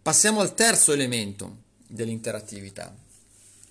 Passiamo 0.00 0.40
al 0.40 0.54
terzo 0.54 0.92
elemento 0.92 1.64
dell'interattività 1.86 2.94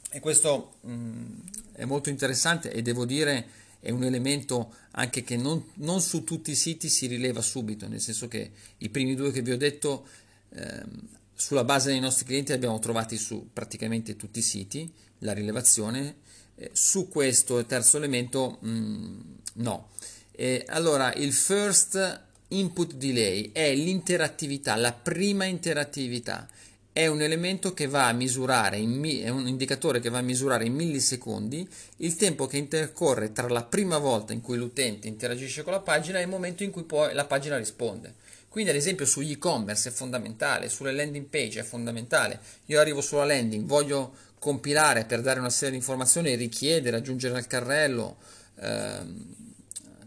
e 0.10 0.20
questo 0.20 0.76
mh, 0.82 0.94
mm, 0.94 1.26
è 1.74 1.86
molto 1.86 2.10
interessante 2.10 2.72
e 2.72 2.82
devo 2.82 3.06
dire 3.06 3.64
è 3.80 3.90
un 3.90 4.04
elemento 4.04 4.74
anche 4.92 5.24
che 5.24 5.38
non, 5.38 5.64
non, 5.76 6.02
su 6.02 6.24
tutti 6.24 6.52
i 6.52 6.56
siti 6.56 6.88
si 6.88 7.08
rileva 7.08 7.42
subito, 7.42 7.88
nel 7.88 8.02
senso 8.02 8.28
che 8.28 8.52
i 8.78 8.90
primi 8.90 9.16
due 9.16 9.32
che 9.32 9.42
vi 9.42 9.52
ho 9.52 9.58
detto 9.58 10.08
ehm, 10.50 11.08
sulla 11.34 11.64
base 11.64 11.90
dei 11.90 12.00
nostri 12.00 12.26
clienti 12.26 12.52
li 12.52 12.58
abbiamo 12.58 12.80
trovati 12.80 13.18
su 13.18 13.50
praticamente 13.52 14.16
tutti 14.16 14.40
i 14.40 14.44
siti, 14.44 14.92
la 15.20 15.34
rilevazione, 15.34 16.16
eh, 16.56 16.70
su 16.74 17.10
questo 17.10 17.66
terzo 17.66 17.98
elemento 17.98 18.58
mh, 18.62 18.70
mm, 18.70 19.20
no. 19.56 19.90
E 20.32 20.66
allora 20.68 21.14
il 21.14 21.34
first 21.34 22.24
input 22.50 22.94
delay 22.94 23.52
è 23.52 23.74
l'interattività, 23.74 24.76
la 24.76 24.94
prima 24.94 25.46
interattività 25.46 26.48
è 26.96 27.08
un 27.08 27.22
elemento 27.22 27.74
che 27.74 27.88
va 27.88 28.08
a 28.08 28.14
misurare, 28.14 28.78
è 28.78 29.28
un 29.28 29.48
indicatore 29.48 30.00
che 30.00 30.08
va 30.08 30.20
a 30.20 30.22
misurare 30.22 30.64
in 30.64 30.74
millisecondi 30.74 31.68
il 31.98 32.16
tempo 32.16 32.48
che 32.48 32.56
intercorre 32.56 33.34
tra 33.34 33.50
la 33.50 33.64
prima 33.64 33.98
volta 33.98 34.32
in 34.32 34.40
cui 34.40 34.56
l'utente 34.56 35.10
interagisce 35.10 35.62
con 35.62 35.74
la 35.74 35.82
pagina 35.82 36.20
e 36.20 36.22
il 36.22 36.30
momento 36.30 36.64
in 36.64 36.72
cui 36.72 36.84
poi 36.84 37.14
la 37.14 37.26
pagina 37.26 37.58
risponde. 37.58 38.14
Quindi 38.48 38.72
ad 38.72 38.78
esempio 38.78 39.06
sugli 39.06 39.32
e-commerce 39.32 39.90
è 39.90 39.92
fondamentale, 39.92 40.70
sulle 40.70 40.94
landing 40.94 41.26
page 41.26 41.60
è 41.60 41.64
fondamentale. 41.64 42.40
Io 42.68 42.80
arrivo 42.80 43.02
sulla 43.02 43.26
landing, 43.26 43.66
voglio 43.66 44.14
compilare 44.46 45.06
per 45.06 45.22
dare 45.22 45.40
una 45.40 45.50
serie 45.50 45.72
di 45.72 45.78
informazioni, 45.78 46.36
richiedere, 46.36 46.98
aggiungere 46.98 47.36
al 47.36 47.48
carrello, 47.48 48.18
ehm, 48.60 49.26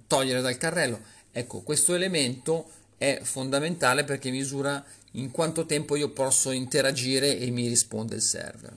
togliere 0.07 0.41
dal 0.41 0.57
carrello. 0.57 1.01
Ecco, 1.33 1.63
questo 1.63 1.93
elemento 1.93 2.71
è 2.97 3.19
fondamentale 3.25 4.05
perché 4.05 4.31
misura 4.31 4.85
in 5.13 5.33
quanto 5.33 5.67
tempo 5.67 5.97
io 5.97 6.11
posso 6.11 6.53
interagire 6.53 7.37
e 7.37 7.51
mi 7.51 7.67
risponde 7.67 8.15
il 8.15 8.23
server. 8.23 8.77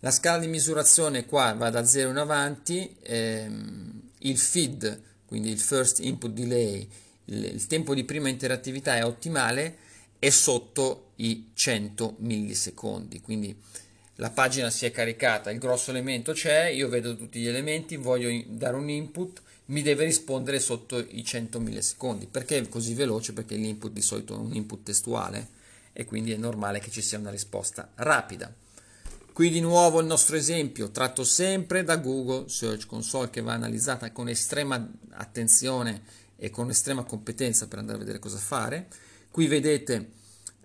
La 0.00 0.10
scala 0.10 0.40
di 0.40 0.48
misurazione 0.48 1.24
qua 1.24 1.54
va 1.54 1.70
da 1.70 1.86
0 1.86 2.10
in 2.10 2.18
avanti, 2.18 2.94
ehm, 3.04 4.02
il 4.18 4.36
feed, 4.36 5.00
quindi 5.24 5.48
il 5.48 5.60
first 5.60 6.00
input 6.00 6.30
delay, 6.30 6.86
il, 7.26 7.42
il 7.42 7.66
tempo 7.66 7.94
di 7.94 8.04
prima 8.04 8.28
interattività 8.28 8.96
è 8.96 9.04
ottimale, 9.04 9.78
è 10.18 10.28
sotto 10.28 11.12
i 11.16 11.52
100 11.54 12.16
millisecondi, 12.18 13.22
quindi 13.22 13.56
la 14.22 14.30
pagina 14.30 14.70
si 14.70 14.86
è 14.86 14.92
caricata, 14.92 15.50
il 15.50 15.58
grosso 15.58 15.90
elemento 15.90 16.32
c'è, 16.32 16.66
io 16.66 16.88
vedo 16.88 17.16
tutti 17.16 17.40
gli 17.40 17.48
elementi, 17.48 17.96
voglio 17.96 18.30
dare 18.46 18.76
un 18.76 18.88
input, 18.88 19.42
mi 19.66 19.82
deve 19.82 20.04
rispondere 20.04 20.60
sotto 20.60 21.04
i 21.10 21.24
100 21.24 21.58
millisecondi. 21.58 22.28
Perché 22.28 22.58
è 22.58 22.68
così 22.68 22.94
veloce? 22.94 23.32
Perché 23.32 23.56
l'input 23.56 23.90
di 23.90 24.00
solito 24.00 24.36
è 24.36 24.38
un 24.38 24.54
input 24.54 24.84
testuale 24.84 25.48
e 25.92 26.04
quindi 26.04 26.30
è 26.30 26.36
normale 26.36 26.78
che 26.78 26.92
ci 26.92 27.02
sia 27.02 27.18
una 27.18 27.32
risposta 27.32 27.90
rapida. 27.96 28.54
Qui 29.32 29.50
di 29.50 29.58
nuovo 29.58 29.98
il 29.98 30.06
nostro 30.06 30.36
esempio, 30.36 30.92
tratto 30.92 31.24
sempre 31.24 31.82
da 31.82 31.96
Google 31.96 32.48
Search 32.48 32.86
Console 32.86 33.28
che 33.28 33.40
va 33.40 33.54
analizzata 33.54 34.12
con 34.12 34.28
estrema 34.28 34.88
attenzione 35.14 36.02
e 36.36 36.48
con 36.48 36.70
estrema 36.70 37.02
competenza 37.02 37.66
per 37.66 37.80
andare 37.80 37.96
a 37.96 38.00
vedere 38.00 38.20
cosa 38.20 38.38
fare. 38.38 38.86
Qui 39.32 39.48
vedete 39.48 40.10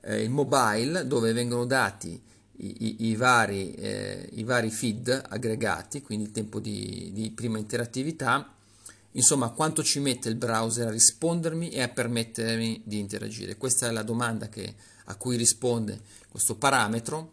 eh, 0.02 0.22
il 0.22 0.30
mobile 0.30 1.08
dove 1.08 1.34
vengono 1.34 1.66
dati 1.66 2.26
i, 2.58 3.08
i, 3.10 3.16
vari, 3.16 3.74
eh, 3.74 4.30
i 4.34 4.44
vari 4.44 4.70
feed 4.70 5.24
aggregati, 5.30 6.02
quindi 6.02 6.26
il 6.26 6.32
tempo 6.32 6.60
di, 6.60 7.12
di 7.14 7.32
prima 7.32 7.58
interattività 7.58 8.52
Insomma, 9.18 9.50
quanto 9.50 9.84
ci 9.84 10.00
mette 10.00 10.30
il 10.30 10.36
browser 10.36 10.88
a 10.88 10.92
rispondermi 10.92 11.70
e 11.70 11.82
a 11.82 11.88
permettermi 11.88 12.82
di 12.86 13.00
interagire? 13.00 13.58
Questa 13.58 13.88
è 13.88 13.92
la 13.92 14.04
domanda 14.04 14.48
che, 14.48 14.76
a 15.06 15.16
cui 15.16 15.38
risponde 15.38 16.00
questo 16.30 16.56
parametro. 16.56 17.32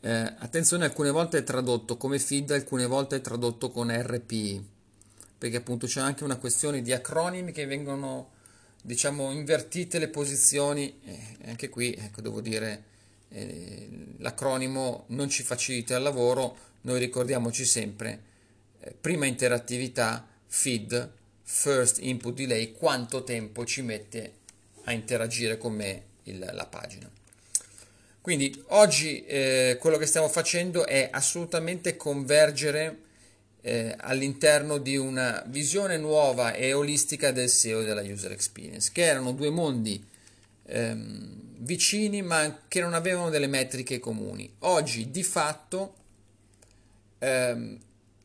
Eh, 0.00 0.10
attenzione, 0.10 0.84
alcune 0.84 1.10
volte 1.10 1.38
è 1.38 1.42
tradotto 1.42 1.96
come 1.96 2.20
feed, 2.20 2.52
alcune 2.52 2.86
volte 2.86 3.16
è 3.16 3.20
tradotto 3.20 3.70
con 3.70 3.90
RPI, 3.90 4.64
perché 5.38 5.56
appunto 5.56 5.88
c'è 5.88 6.00
anche 6.00 6.22
una 6.22 6.36
questione 6.36 6.82
di 6.82 6.92
acronimi 6.92 7.50
che 7.50 7.66
vengono, 7.66 8.30
diciamo, 8.80 9.32
invertite 9.32 9.98
le 9.98 10.08
posizioni. 10.08 11.00
Eh, 11.04 11.36
anche 11.46 11.68
qui, 11.68 11.94
ecco, 11.94 12.20
devo 12.20 12.40
dire, 12.40 12.84
eh, 13.30 13.88
l'acronimo 14.18 15.04
non 15.08 15.28
ci 15.28 15.42
facilita 15.42 15.96
il 15.96 16.02
lavoro, 16.02 16.56
noi 16.82 16.98
ricordiamoci 16.98 17.64
sempre, 17.64 18.22
eh, 18.80 18.94
prima 18.98 19.26
interattività, 19.26 20.26
feed, 20.46 21.12
first 21.42 21.98
input 22.00 22.34
delay, 22.34 22.72
quanto 22.72 23.24
tempo 23.24 23.64
ci 23.64 23.82
mette 23.82 24.32
a 24.84 24.92
interagire 24.92 25.58
con 25.58 25.74
me 25.74 26.02
il, 26.24 26.38
la 26.38 26.66
pagina. 26.66 27.10
Quindi 28.20 28.62
oggi 28.68 29.24
eh, 29.24 29.78
quello 29.80 29.96
che 29.96 30.06
stiamo 30.06 30.28
facendo 30.28 30.86
è 30.86 31.08
assolutamente 31.10 31.96
convergere 31.96 32.98
eh, 33.62 33.94
all'interno 33.98 34.78
di 34.78 34.96
una 34.96 35.42
visione 35.46 35.96
nuova 35.96 36.52
e 36.52 36.72
olistica 36.72 37.32
del 37.32 37.48
SEO 37.48 37.80
e 37.80 37.84
della 37.84 38.02
user 38.02 38.32
experience, 38.32 38.90
che 38.92 39.04
erano 39.04 39.32
due 39.32 39.50
mondi 39.50 40.04
ehm, 40.66 41.47
vicini 41.58 42.22
ma 42.22 42.62
che 42.68 42.80
non 42.80 42.94
avevano 42.94 43.30
delle 43.30 43.46
metriche 43.46 43.98
comuni. 43.98 44.52
Oggi 44.60 45.10
di 45.10 45.22
fatto 45.22 45.94
ehm, 47.18 47.78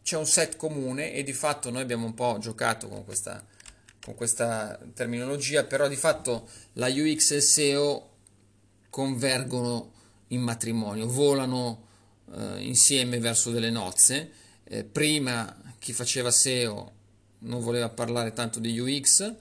c'è 0.04 0.18
un 0.18 0.26
set 0.26 0.56
comune 0.58 1.14
e 1.14 1.24
di 1.24 1.34
fatto 1.34 1.70
noi 1.70 1.82
abbiamo 1.82 2.06
un 2.06 2.14
po' 2.14 2.38
giocato 2.40 2.88
con 2.88 3.06
questa, 3.06 3.44
con 4.04 4.16
questa 4.16 4.80
terminologia, 4.94 5.64
però 5.64 5.88
di 5.88 5.96
fatto 5.96 6.48
la 6.74 6.88
UX 6.88 7.32
e 7.32 7.42
SEO 7.42 8.10
convergono 8.90 9.92
in 10.28 10.42
matrimonio, 10.42 11.08
volano 11.08 11.88
eh, 12.36 12.64
insieme 12.64 13.20
verso 13.20 13.52
delle 13.52 13.70
nozze. 13.70 14.32
Eh, 14.66 14.84
prima 14.84 15.62
chi 15.80 15.94
faceva 15.94 16.32
SEO 16.32 16.92
non 17.40 17.62
voleva 17.62 17.90
parlare 17.90 18.34
tanto 18.34 18.60
di 18.60 18.78
UX, 18.78 19.34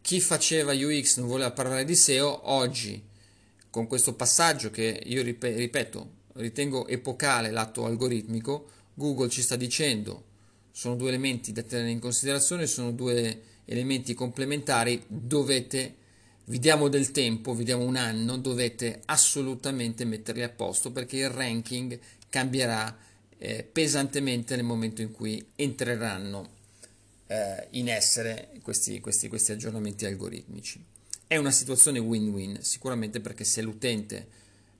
chi 0.00 0.20
faceva 0.20 0.72
UX 0.72 1.18
non 1.18 1.28
voleva 1.28 1.50
parlare 1.50 1.84
di 1.84 1.94
SEO, 1.94 2.50
oggi 2.50 3.07
con 3.70 3.86
questo 3.86 4.14
passaggio 4.14 4.70
che 4.70 5.02
io 5.04 5.22
ripeto, 5.22 6.10
ritengo 6.34 6.86
epocale 6.86 7.50
l'atto 7.50 7.84
algoritmico, 7.84 8.70
Google 8.94 9.28
ci 9.28 9.42
sta 9.42 9.56
dicendo 9.56 10.24
sono 10.78 10.94
due 10.94 11.08
elementi 11.08 11.50
da 11.50 11.62
tenere 11.62 11.90
in 11.90 11.98
considerazione, 11.98 12.68
sono 12.68 12.92
due 12.92 13.42
elementi 13.64 14.14
complementari, 14.14 15.02
dovete, 15.08 15.94
vi 16.44 16.60
diamo 16.60 16.86
del 16.86 17.10
tempo, 17.10 17.52
vi 17.52 17.64
diamo 17.64 17.82
un 17.82 17.96
anno, 17.96 18.38
dovete 18.38 19.02
assolutamente 19.06 20.04
metterli 20.04 20.44
a 20.44 20.48
posto 20.48 20.92
perché 20.92 21.16
il 21.16 21.30
ranking 21.30 21.98
cambierà 22.28 22.96
eh, 23.38 23.64
pesantemente 23.64 24.54
nel 24.54 24.64
momento 24.64 25.02
in 25.02 25.10
cui 25.10 25.44
entreranno 25.56 26.48
eh, 27.26 27.66
in 27.70 27.88
essere 27.88 28.50
questi, 28.62 29.00
questi, 29.00 29.26
questi 29.26 29.50
aggiornamenti 29.50 30.06
algoritmici. 30.06 30.80
È 31.28 31.36
una 31.36 31.50
situazione 31.50 31.98
win-win, 31.98 32.62
sicuramente 32.62 33.20
perché 33.20 33.44
se 33.44 33.60
l'utente 33.60 34.28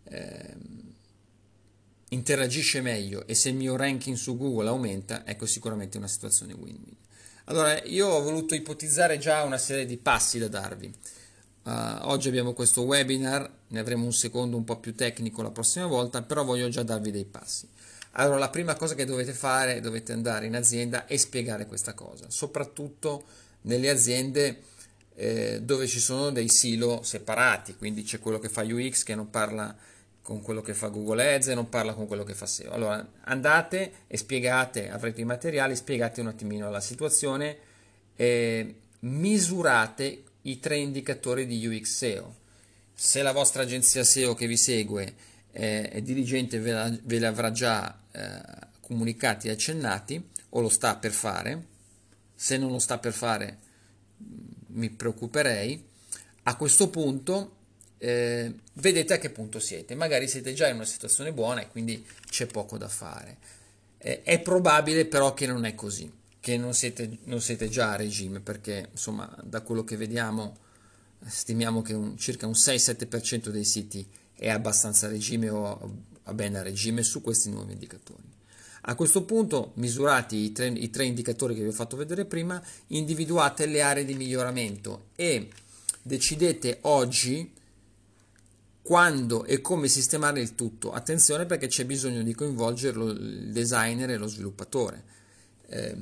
eh, 0.05 0.55
interagisce 2.09 2.81
meglio 2.81 3.26
e 3.26 3.35
se 3.35 3.50
il 3.50 3.55
mio 3.55 3.76
ranking 3.76 4.17
su 4.17 4.35
Google 4.38 4.69
aumenta, 4.69 5.26
ecco 5.26 5.45
sicuramente 5.45 5.99
una 5.99 6.09
situazione 6.09 6.55
win-win. 6.55 6.97
Allora, 7.45 7.83
io 7.85 8.07
ho 8.07 8.23
voluto 8.23 8.55
ipotizzare 8.55 9.19
già 9.19 9.43
una 9.43 9.59
serie 9.59 9.85
di 9.85 9.99
passi 9.99 10.38
da 10.38 10.49
darvi. 10.49 10.90
Uh, 11.64 11.71
oggi 12.05 12.28
abbiamo 12.28 12.55
questo 12.55 12.81
webinar, 12.81 13.50
ne 13.69 13.78
avremo 13.78 14.07
un 14.07 14.14
secondo 14.14 14.57
un 14.57 14.64
po' 14.64 14.78
più 14.78 14.95
tecnico 14.95 15.43
la 15.43 15.50
prossima 15.50 15.85
volta, 15.85 16.23
però 16.23 16.45
voglio 16.45 16.71
già 16.71 16.83
darvi 16.83 17.11
dei 17.11 17.26
passi. 17.26 17.69
Allora, 18.12 18.38
la 18.38 18.49
prima 18.49 18.75
cosa 18.75 18.95
che 18.95 19.05
dovete 19.05 19.35
fare, 19.35 19.81
dovete 19.81 20.12
andare 20.12 20.47
in 20.47 20.57
azienda 20.57 21.05
e 21.05 21.19
spiegare 21.19 21.67
questa 21.67 21.93
cosa, 21.93 22.25
soprattutto 22.31 23.23
nelle 23.62 23.90
aziende 23.90 24.62
eh, 25.20 25.60
dove 25.62 25.88
ci 25.88 25.98
sono 25.98 26.30
dei 26.30 26.48
silo 26.48 27.02
separati, 27.02 27.75
quindi 27.75 28.04
c'è 28.04 28.20
quello 28.20 28.38
che 28.38 28.48
fa 28.48 28.62
UX 28.62 29.02
che 29.02 29.16
non 29.16 29.30
parla 29.30 29.76
con 30.22 30.42
quello 30.42 30.60
che 30.60 30.75
fa 30.75 30.88
Google 30.88 31.34
Ads 31.34 31.48
e 31.48 31.54
non 31.54 31.68
parla 31.68 31.92
con 31.94 32.06
quello 32.06 32.22
che 32.22 32.34
fa 32.34 32.46
SEO. 32.46 32.70
Allora 32.70 33.04
andate 33.22 33.92
e 34.06 34.16
spiegate, 34.16 34.90
avrete 34.90 35.20
i 35.20 35.25
materiali, 35.25 35.75
spiegate 35.75 36.20
un 36.20 36.28
attimino 36.28 36.70
la 36.70 36.80
situazione, 36.80 37.56
e 38.14 38.75
misurate 39.00 40.22
i 40.42 40.60
tre 40.60 40.76
indicatori 40.76 41.46
di 41.46 41.66
UX 41.66 41.96
SEO. 41.96 42.37
Se 42.94 43.20
la 43.20 43.32
vostra 43.32 43.62
agenzia 43.62 44.04
SEO 44.04 44.34
che 44.34 44.46
vi 44.46 44.56
segue 44.56 45.14
eh, 45.50 45.88
è 45.88 46.00
dirigente 46.00 46.60
ve, 46.60 46.72
la, 46.72 46.96
ve 47.02 47.18
l'avrà 47.18 47.50
già 47.50 47.98
eh, 48.12 48.40
comunicati 48.80 49.48
e 49.48 49.50
accennati 49.50 50.28
o 50.50 50.60
lo 50.60 50.68
sta 50.68 50.94
per 50.94 51.10
fare, 51.10 51.66
se 52.37 52.56
non 52.56 52.70
lo 52.70 52.78
sta 52.78 52.98
per 52.98 53.12
fare 53.12 53.66
mi 54.78 54.90
preoccuperei. 54.90 55.85
A 56.44 56.56
questo 56.56 56.88
punto 56.88 57.56
eh, 57.99 58.52
vedete 58.75 59.14
a 59.14 59.18
che 59.18 59.30
punto 59.30 59.61
siete. 59.61 59.94
Magari 59.94 60.28
siete 60.28 60.54
già 60.54 60.68
in 60.68 60.76
una 60.76 60.85
situazione 60.85 61.32
buona 61.32 61.61
e 61.61 61.68
quindi 61.68 62.04
c'è 62.30 62.47
poco 62.47 62.78
da 62.78 62.88
fare. 62.88 63.37
Eh, 63.99 64.23
è 64.23 64.40
probabile 64.40 65.04
però 65.06 65.35
che 65.35 65.47
non 65.47 65.64
è 65.64 65.75
così, 65.75 66.11
che 66.40 66.56
non 66.56 66.73
siete, 66.73 67.18
non 67.25 67.40
siete 67.40 67.68
già 67.68 67.92
a 67.92 67.97
regime, 67.97 68.40
perché 68.40 68.88
insomma 68.92 69.30
da 69.42 69.61
quello 69.61 69.85
che 69.85 69.97
vediamo 69.97 70.56
stimiamo 71.26 71.82
che 71.82 71.94
un, 71.94 72.16
circa 72.16 72.47
un 72.47 72.52
6-7% 72.52 73.49
dei 73.49 73.64
siti 73.64 74.06
è 74.35 74.49
abbastanza 74.49 75.06
a 75.06 75.11
regime 75.11 75.49
o 75.49 75.97
a 76.23 76.32
bene 76.32 76.58
a 76.58 76.62
regime 76.62 77.02
su 77.02 77.20
questi 77.20 77.50
nuovi 77.50 77.73
indicatori. 77.73 78.37
A 78.88 78.95
questo 78.95 79.25
punto, 79.25 79.73
misurati 79.75 80.37
i 80.37 80.52
tre, 80.52 80.68
i 80.68 80.88
tre 80.88 81.05
indicatori 81.05 81.55
che 81.55 81.61
vi 81.61 81.68
ho 81.68 81.72
fatto 81.72 81.94
vedere 81.94 82.24
prima, 82.24 82.62
individuate 82.88 83.66
le 83.66 83.83
aree 83.83 84.07
di 84.07 84.14
miglioramento 84.14 85.09
e 85.14 85.51
decidete 86.01 86.79
oggi 86.83 87.53
quando 88.81 89.44
e 89.44 89.61
come 89.61 89.88
sistemare 89.88 90.40
il 90.40 90.55
tutto. 90.55 90.92
Attenzione 90.92 91.44
perché 91.44 91.66
c'è 91.66 91.85
bisogno 91.85 92.22
di 92.22 92.33
coinvolgere 92.33 92.98
il 92.98 93.51
designer 93.53 94.09
e 94.09 94.16
lo 94.16 94.27
sviluppatore. 94.27 95.05
Eh, 95.66 95.96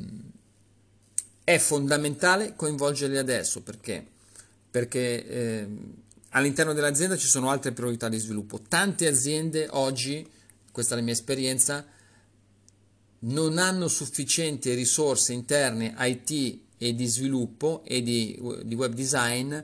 è 1.43 1.59
fondamentale 1.59 2.55
coinvolgerli 2.55 3.17
adesso 3.17 3.63
perché, 3.63 4.07
perché 4.71 5.27
eh, 5.27 5.69
all'interno 6.31 6.73
dell'azienda 6.73 7.17
ci 7.17 7.27
sono 7.27 7.51
altre 7.51 7.73
priorità 7.73 8.09
di 8.09 8.19
sviluppo. 8.19 8.61
Tante 8.61 9.09
aziende 9.09 9.67
oggi, 9.73 10.25
questa 10.71 10.95
è 10.95 10.99
la 10.99 11.03
mia 11.03 11.15
esperienza, 11.15 11.85
non 13.27 13.59
hanno 13.59 13.89
sufficienti 13.89 14.73
risorse 14.75 15.33
interne 15.33 15.95
IT 15.99 16.59
e 16.79 16.95
di 16.95 17.07
sviluppo 17.07 17.83
e 17.85 18.03
di, 18.03 18.39
di 18.63 18.75
web 18.75 18.93
design 18.93 19.57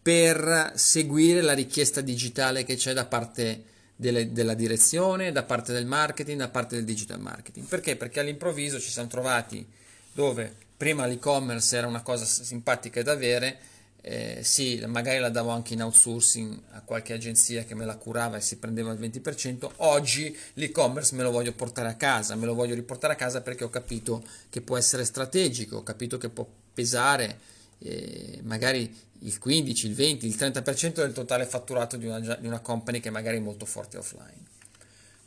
per 0.00 0.72
seguire 0.74 1.42
la 1.42 1.52
richiesta 1.52 2.00
digitale 2.00 2.64
che 2.64 2.76
c'è 2.76 2.94
da 2.94 3.04
parte 3.04 3.64
delle, 3.94 4.32
della 4.32 4.54
direzione, 4.54 5.32
da 5.32 5.42
parte 5.42 5.72
del 5.72 5.84
marketing, 5.84 6.38
da 6.38 6.48
parte 6.48 6.76
del 6.76 6.84
digital 6.84 7.20
marketing. 7.20 7.66
Perché? 7.66 7.96
Perché 7.96 8.20
all'improvviso 8.20 8.80
ci 8.80 8.90
siamo 8.90 9.08
trovati 9.08 9.66
dove 10.12 10.54
prima 10.76 11.06
l'e-commerce 11.06 11.76
era 11.76 11.86
una 11.86 12.02
cosa 12.02 12.24
simpatica 12.24 13.02
da 13.02 13.12
avere 13.12 13.58
eh, 14.00 14.40
sì, 14.42 14.82
magari 14.86 15.18
la 15.18 15.28
davo 15.28 15.50
anche 15.50 15.74
in 15.74 15.82
outsourcing 15.82 16.60
a 16.70 16.80
qualche 16.82 17.12
agenzia 17.12 17.64
che 17.64 17.74
me 17.74 17.84
la 17.84 17.96
curava 17.96 18.36
e 18.36 18.40
si 18.40 18.56
prendeva 18.56 18.92
il 18.92 18.98
20%, 18.98 19.70
oggi 19.76 20.36
l'e-commerce 20.54 21.14
me 21.14 21.22
lo 21.22 21.30
voglio 21.30 21.52
portare 21.52 21.88
a 21.88 21.94
casa, 21.94 22.36
me 22.36 22.46
lo 22.46 22.54
voglio 22.54 22.74
riportare 22.74 23.14
a 23.14 23.16
casa 23.16 23.40
perché 23.40 23.64
ho 23.64 23.70
capito 23.70 24.22
che 24.48 24.60
può 24.60 24.76
essere 24.76 25.04
strategico, 25.04 25.78
ho 25.78 25.82
capito 25.82 26.16
che 26.16 26.28
può 26.28 26.46
pesare 26.72 27.38
eh, 27.80 28.40
magari 28.44 28.94
il 29.22 29.38
15, 29.38 29.86
il 29.86 29.94
20, 29.94 30.26
il 30.26 30.36
30% 30.36 30.92
del 30.94 31.12
totale 31.12 31.44
fatturato 31.44 31.96
di 31.96 32.06
una, 32.06 32.20
di 32.20 32.46
una 32.46 32.60
company 32.60 33.00
che 33.00 33.10
magari 33.10 33.38
è 33.38 33.40
molto 33.40 33.66
forte 33.66 33.98
offline. 33.98 34.46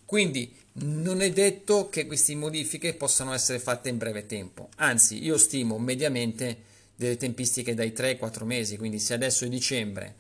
Quindi 0.06 0.54
non 0.74 1.22
è 1.22 1.32
detto 1.32 1.90
che 1.90 2.06
queste 2.06 2.36
modifiche 2.36 2.94
possano 2.94 3.34
essere 3.34 3.60
fatte 3.60 3.90
in 3.90 3.98
breve 3.98 4.26
tempo, 4.26 4.70
anzi 4.78 5.24
io 5.24 5.38
stimo 5.38 5.78
mediamente 5.78 6.70
delle 7.02 7.18
tempistiche 7.18 7.74
dai 7.74 7.94
3 7.94 8.10
ai 8.10 8.18
4 8.18 8.46
mesi, 8.46 8.78
quindi 8.78 9.00
se 9.00 9.16
adesso 9.16 9.44
è 9.44 9.50
dicembre, 9.50 10.16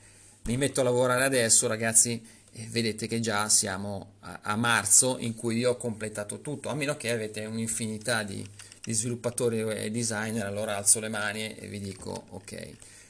mi 0.45 0.57
metto 0.57 0.81
a 0.81 0.83
lavorare 0.83 1.23
adesso 1.23 1.67
ragazzi, 1.67 2.19
eh, 2.53 2.67
vedete 2.71 3.05
che 3.05 3.19
già 3.19 3.47
siamo 3.49 4.13
a, 4.21 4.39
a, 4.41 4.55
marzo 4.55 5.17
in 5.19 5.35
cui 5.35 5.57
io 5.57 5.71
ho 5.71 5.77
completato 5.77 6.41
tutto, 6.41 6.69
a 6.69 6.73
meno 6.73 6.97
che 6.97 7.11
avete 7.11 7.45
un'infinità 7.45 8.23
di, 8.23 8.43
di 8.83 8.93
sviluppatori 8.93 9.59
e 9.59 9.91
designer, 9.91 10.47
allora 10.47 10.75
alzo 10.75 10.99
le 10.99 11.09
mani 11.09 11.55
e 11.55 11.67
vi 11.67 11.79
dico 11.79 12.25
ok. 12.29 12.69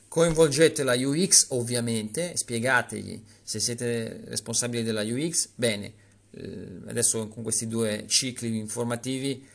Coinvolgete 0.10 0.84
la 0.84 0.96
UX 0.96 1.46
ovviamente, 1.52 2.36
spiegategli 2.36 3.24
se 3.42 3.62
siete 3.62 4.24
responsabili 4.26 4.84
della 4.84 5.04
UX, 5.04 5.48
bene, 5.56 5.94
eh, 6.32 6.68
adesso 6.88 7.26
con 7.30 7.42
questi 7.42 7.68
due 7.68 8.04
cicli 8.08 8.58
informativi 8.58 9.48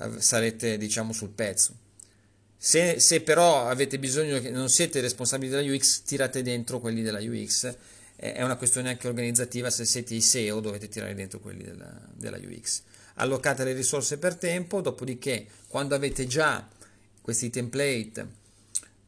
eh, 0.00 0.20
sarete 0.20 0.76
diciamo 0.76 1.12
sul 1.12 1.30
pezzo 1.30 1.77
se, 2.60 2.98
se, 2.98 3.20
però 3.20 3.68
avete 3.68 4.00
bisogno, 4.00 4.40
che 4.40 4.50
non 4.50 4.68
siete 4.68 5.00
responsabili 5.00 5.48
della 5.48 5.72
UX, 5.72 6.02
tirate 6.02 6.42
dentro 6.42 6.80
quelli 6.80 7.02
della 7.02 7.20
UX. 7.20 7.72
È 8.16 8.42
una 8.42 8.56
questione 8.56 8.88
anche 8.88 9.06
organizzativa, 9.06 9.70
se 9.70 9.84
siete 9.84 10.14
i 10.14 10.20
SEO 10.20 10.58
dovete 10.58 10.88
tirare 10.88 11.14
dentro 11.14 11.38
quelli 11.38 11.62
della, 11.62 11.88
della 12.12 12.36
UX. 12.36 12.82
Allocate 13.14 13.62
le 13.62 13.74
risorse 13.74 14.18
per 14.18 14.34
tempo, 14.34 14.80
dopodiché 14.80 15.46
quando 15.68 15.94
avete 15.94 16.26
già 16.26 16.68
questi 17.22 17.48
template 17.48 18.26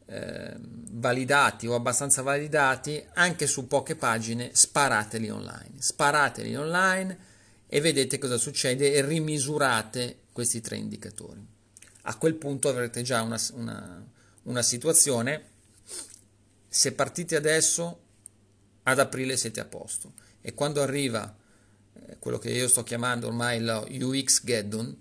eh, 0.06 0.54
validati 0.92 1.66
o 1.66 1.74
abbastanza 1.74 2.22
validati, 2.22 3.04
anche 3.14 3.48
su 3.48 3.66
poche 3.66 3.96
pagine, 3.96 4.50
sparateli 4.52 5.28
online. 5.28 5.72
Sparateli 5.76 6.54
online 6.54 7.18
e 7.66 7.80
vedete 7.80 8.18
cosa 8.18 8.36
succede 8.36 8.92
e 8.92 9.04
rimisurate 9.04 10.18
questi 10.32 10.60
tre 10.60 10.76
indicatori 10.76 11.58
a 12.10 12.16
quel 12.16 12.34
punto 12.34 12.68
avrete 12.68 13.02
già 13.02 13.22
una, 13.22 13.40
una, 13.52 14.04
una 14.42 14.62
situazione, 14.62 15.44
se 16.68 16.92
partite 16.92 17.36
adesso, 17.36 18.00
ad 18.82 18.98
aprile 18.98 19.36
siete 19.36 19.60
a 19.60 19.64
posto. 19.64 20.14
E 20.40 20.52
quando 20.52 20.82
arriva 20.82 21.32
eh, 21.92 22.16
quello 22.18 22.38
che 22.38 22.50
io 22.50 22.66
sto 22.66 22.82
chiamando 22.82 23.28
ormai 23.28 23.60
la 23.60 23.78
UX 23.88 24.42
Geddon, 24.42 24.96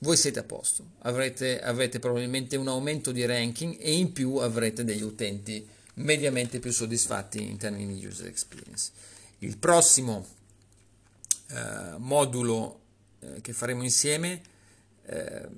voi 0.00 0.16
siete 0.18 0.40
a 0.40 0.42
posto, 0.42 0.90
avrete, 0.98 1.62
avrete, 1.62 1.98
probabilmente 1.98 2.56
un 2.56 2.68
aumento 2.68 3.10
di 3.10 3.24
ranking 3.24 3.78
e 3.80 3.94
in 3.94 4.12
più 4.12 4.36
avrete 4.36 4.84
degli 4.84 5.00
utenti 5.00 5.66
mediamente 5.94 6.58
più 6.58 6.70
soddisfatti 6.70 7.42
in 7.42 7.56
termini 7.56 7.98
di 7.98 8.06
user 8.06 8.26
experience. 8.26 8.90
Il 9.38 9.56
prossimo 9.56 10.26
eh, 11.46 11.94
modulo 11.96 12.80
eh, 13.20 13.40
che 13.40 13.54
faremo 13.54 13.82
insieme 13.82 14.42
eh, 15.06 15.48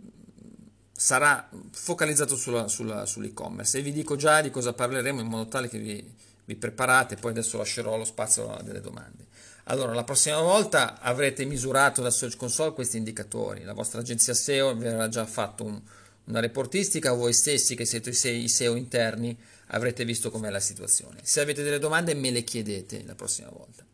sarà 0.96 1.48
focalizzato 1.70 2.37
sulla, 2.37 2.68
sulla, 2.68 3.04
sull'e-commerce 3.04 3.78
e 3.78 3.82
vi 3.82 3.92
dico 3.92 4.16
già 4.16 4.40
di 4.40 4.50
cosa 4.50 4.72
parleremo 4.72 5.20
in 5.20 5.26
modo 5.26 5.48
tale 5.48 5.68
che 5.68 5.78
vi, 5.78 6.02
vi 6.44 6.54
preparate, 6.56 7.16
poi 7.16 7.32
adesso 7.32 7.59
lascerò 7.59 7.96
lo 7.96 8.04
spazio 8.04 8.50
a 8.50 8.62
delle 8.62 8.80
domande. 8.80 9.26
Allora, 9.64 9.92
la 9.92 10.04
prossima 10.04 10.40
volta 10.40 11.00
avrete 11.00 11.44
misurato 11.44 12.00
da 12.00 12.11
Search 12.11 12.37
Console 12.37 12.72
questi 12.72 12.96
indicatori, 12.96 13.64
la 13.64 13.74
vostra 13.74 14.00
agenzia 14.00 14.32
SEO 14.32 14.74
vi 14.74 14.87
avrà 14.87 15.09
già 15.09 15.26
fatto 15.26 15.64
un, 15.64 15.80
una 16.24 16.40
reportistica, 16.40 17.12
voi 17.12 17.32
stessi 17.32 17.74
che 17.74 17.85
siete 17.85 18.11
i 18.11 18.48
SEO 18.48 18.74
interni 18.74 19.37
avrete 19.68 20.04
visto 20.04 20.30
com'è 20.30 20.50
la 20.50 20.61
situazione. 20.61 21.18
Se 21.22 21.40
avete 21.40 21.62
delle 21.62 21.78
domande 21.78 22.14
me 22.14 22.30
le 22.30 22.44
chiedete 22.44 23.02
la 23.04 23.14
prossima 23.14 23.50
volta. 23.50 23.85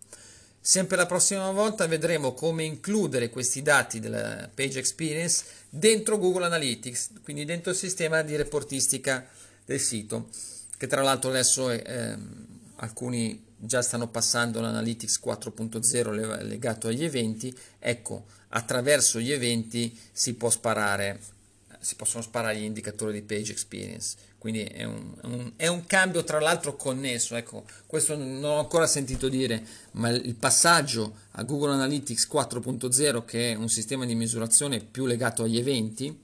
Sempre 0.64 0.96
la 0.96 1.06
prossima 1.06 1.50
volta 1.50 1.88
vedremo 1.88 2.34
come 2.34 2.62
includere 2.62 3.30
questi 3.30 3.62
dati 3.62 3.98
della 3.98 4.48
Page 4.54 4.78
Experience 4.78 5.44
dentro 5.68 6.18
Google 6.18 6.44
Analytics, 6.44 7.10
quindi 7.24 7.44
dentro 7.44 7.72
il 7.72 7.76
sistema 7.76 8.22
di 8.22 8.36
reportistica 8.36 9.26
del 9.64 9.80
sito, 9.80 10.28
che 10.76 10.86
tra 10.86 11.02
l'altro 11.02 11.30
adesso 11.30 11.68
eh, 11.68 12.16
alcuni 12.76 13.44
già 13.56 13.82
stanno 13.82 14.06
passando 14.06 14.60
l'Analytics 14.60 15.20
4.0 15.24 16.46
legato 16.46 16.86
agli 16.86 17.02
eventi, 17.02 17.52
ecco, 17.80 18.26
attraverso 18.50 19.18
gli 19.18 19.32
eventi 19.32 19.98
si, 20.12 20.34
può 20.34 20.48
sparare, 20.48 21.18
si 21.82 21.96
possono 21.96 22.22
sparare 22.22 22.56
gli 22.56 22.62
indicatori 22.62 23.12
di 23.12 23.22
page 23.22 23.50
experience, 23.50 24.16
quindi 24.38 24.62
è 24.62 24.84
un, 24.84 25.14
un, 25.22 25.52
è 25.56 25.66
un 25.66 25.84
cambio 25.84 26.22
tra 26.22 26.40
l'altro 26.40 26.76
connesso, 26.76 27.34
ecco, 27.36 27.64
questo 27.86 28.16
non 28.16 28.42
ho 28.44 28.58
ancora 28.58 28.86
sentito 28.86 29.28
dire, 29.28 29.64
ma 29.92 30.08
il 30.10 30.34
passaggio 30.36 31.16
a 31.32 31.42
Google 31.42 31.72
Analytics 31.72 32.28
4.0, 32.32 33.24
che 33.24 33.52
è 33.52 33.54
un 33.56 33.68
sistema 33.68 34.06
di 34.06 34.14
misurazione 34.14 34.80
più 34.80 35.06
legato 35.06 35.42
agli 35.42 35.58
eventi, 35.58 36.16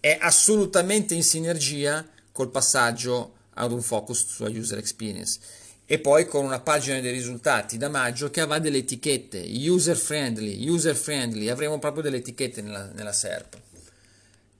è 0.00 0.18
assolutamente 0.20 1.14
in 1.14 1.22
sinergia 1.22 2.06
col 2.32 2.50
passaggio 2.50 3.34
ad 3.54 3.72
un 3.72 3.82
focus 3.82 4.26
sulla 4.26 4.50
user 4.50 4.78
experience. 4.78 5.38
E 5.86 5.98
poi 5.98 6.26
con 6.26 6.44
una 6.44 6.60
pagina 6.60 7.00
dei 7.00 7.12
risultati 7.12 7.76
da 7.76 7.88
maggio 7.88 8.30
che 8.30 8.40
avrà 8.40 8.58
delle 8.58 8.78
etichette 8.78 9.44
user 9.66 9.96
friendly, 9.96 10.68
user 10.68 10.94
friendly, 10.94 11.48
avremo 11.48 11.78
proprio 11.78 12.02
delle 12.02 12.18
etichette 12.18 12.62
nella, 12.62 12.90
nella 12.94 13.12
SERP. 13.12 13.58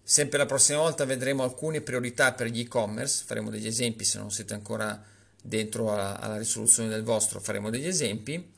Sempre 0.03 0.39
la 0.39 0.47
prossima 0.47 0.79
volta 0.79 1.05
vedremo 1.05 1.43
alcune 1.43 1.81
priorità 1.81 2.33
per 2.33 2.49
gli 2.49 2.61
e-commerce, 2.61 3.25
faremo 3.25 3.51
degli 3.51 3.67
esempi 3.67 4.05
se 4.05 4.19
non 4.19 4.31
siete 4.31 4.55
ancora 4.55 5.03
dentro 5.43 5.93
alla, 5.93 6.19
alla 6.19 6.37
risoluzione 6.37 6.89
del 6.89 7.03
vostro, 7.03 7.41
faremo 7.41 7.71
degli 7.71 7.87
esempi. 7.87 8.53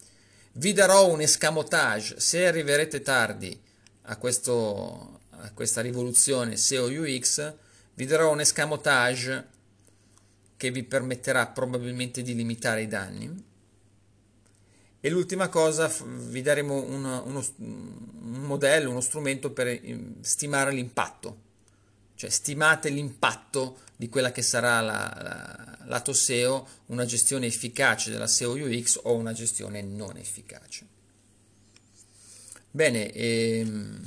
Vi 0.54 0.72
darò 0.72 1.08
un 1.08 1.20
escamotage 1.20 2.20
se 2.20 2.46
arriverete 2.46 3.02
tardi 3.02 3.58
a, 4.02 4.16
questo, 4.16 5.20
a 5.30 5.50
questa 5.52 5.80
rivoluzione 5.80 6.56
SEO 6.56 6.86
UX, 6.86 7.54
vi 7.94 8.06
darò 8.06 8.30
un 8.30 8.40
escamotage 8.40 9.48
che 10.56 10.70
vi 10.70 10.82
permetterà 10.84 11.46
probabilmente 11.48 12.22
di 12.22 12.34
limitare 12.34 12.82
i 12.82 12.88
danni. 12.88 13.50
E 15.04 15.10
l'ultima 15.10 15.48
cosa, 15.48 15.92
vi 16.06 16.42
daremo 16.42 16.80
uno, 16.80 17.24
uno, 17.26 17.44
un 17.56 18.42
modello, 18.44 18.88
uno 18.88 19.00
strumento 19.00 19.50
per 19.50 19.66
eh, 19.66 20.14
stimare 20.20 20.70
l'impatto, 20.70 21.40
cioè 22.14 22.30
stimate 22.30 22.88
l'impatto 22.88 23.78
di 23.96 24.08
quella 24.08 24.30
che 24.30 24.42
sarà 24.42 24.80
la, 24.80 25.12
la, 25.20 25.78
lato 25.86 26.12
SEO, 26.12 26.68
una 26.86 27.04
gestione 27.04 27.46
efficace 27.46 28.12
della 28.12 28.28
SEO 28.28 28.52
UX 28.52 29.00
o 29.02 29.14
una 29.14 29.32
gestione 29.32 29.82
non 29.82 30.16
efficace. 30.18 30.86
Bene, 32.70 33.10
ehm, 33.10 34.00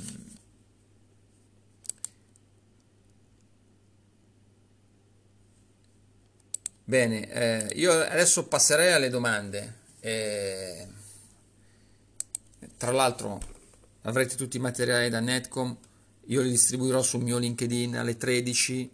Bene, 6.88 7.28
eh, 7.32 7.74
io 7.76 7.92
adesso 7.92 8.48
passerei 8.48 8.94
alle 8.94 9.10
domande. 9.10 9.84
Eh, 10.06 10.88
tra 12.78 12.92
l'altro 12.92 13.42
avrete 14.04 14.36
tutti 14.36 14.58
i 14.58 14.60
materiali 14.60 15.10
da 15.10 15.20
Netcom, 15.20 15.76
io 16.26 16.42
li 16.42 16.52
distribuirò 16.52 17.02
sul 17.02 17.24
mio 17.24 17.40
LinkedIn 17.40 17.98
alle 17.98 18.16
13. 18.16 18.92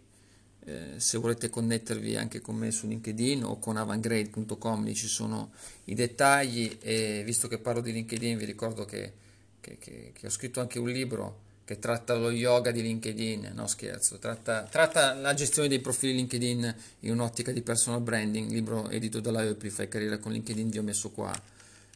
Eh, 0.64 0.94
se 0.96 1.18
volete 1.18 1.50
connettervi 1.50 2.16
anche 2.16 2.40
con 2.40 2.56
me 2.56 2.70
su 2.70 2.86
LinkedIn 2.86 3.44
o 3.44 3.58
con 3.58 3.76
avangrade.com 3.76 4.84
lì 4.84 4.94
ci 4.94 5.08
sono 5.08 5.50
i 5.86 5.94
dettagli 5.94 6.78
e 6.80 7.22
visto 7.26 7.48
che 7.48 7.58
parlo 7.58 7.80
di 7.80 7.92
LinkedIn 7.92 8.38
vi 8.38 8.44
ricordo 8.44 8.84
che, 8.84 9.12
che, 9.60 9.76
che, 9.78 10.12
che 10.14 10.26
ho 10.26 10.30
scritto 10.30 10.60
anche 10.60 10.78
un 10.78 10.88
libro 10.88 11.40
che 11.64 11.78
tratta 11.78 12.14
lo 12.14 12.30
yoga 12.30 12.70
di 12.70 12.82
LinkedIn, 12.82 13.52
no 13.54 13.66
scherzo, 13.66 14.18
tratta, 14.18 14.62
tratta, 14.62 15.14
la 15.14 15.34
gestione 15.34 15.68
dei 15.68 15.80
profili 15.80 16.14
LinkedIn 16.14 16.74
in 17.00 17.12
un'ottica 17.12 17.52
di 17.52 17.62
personal 17.62 18.00
branding, 18.00 18.50
libro 18.50 18.88
edito 18.88 19.20
dalla 19.20 19.42
Amplify 19.42 19.88
Carriera 19.88 20.18
con 20.18 20.32
LinkedIn, 20.32 20.70
vi 20.70 20.78
ho 20.78 20.82
messo 20.82 21.10
qua 21.10 21.32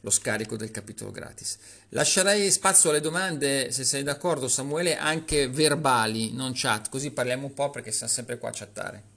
lo 0.01 0.11
scarico 0.11 0.57
del 0.57 0.71
capitolo 0.71 1.11
gratis. 1.11 1.59
Lascerei 1.89 2.51
spazio 2.53 2.91
alle 2.91 3.01
domande, 3.01 3.73
se 3.73 3.85
sei 3.85 4.05
d'accordo 4.05 4.47
Samuele, 4.47 4.97
anche 4.97 5.49
verbali, 5.49 6.33
non 6.33 6.53
chat, 6.55 6.89
così 6.89 7.11
parliamo 7.11 7.47
un 7.47 7.55
po' 7.55 7.71
perché 7.71 7.91
siamo 7.91 8.13
sempre 8.13 8.39
qua 8.39 8.51
a 8.51 8.53
chattare. 8.55 9.15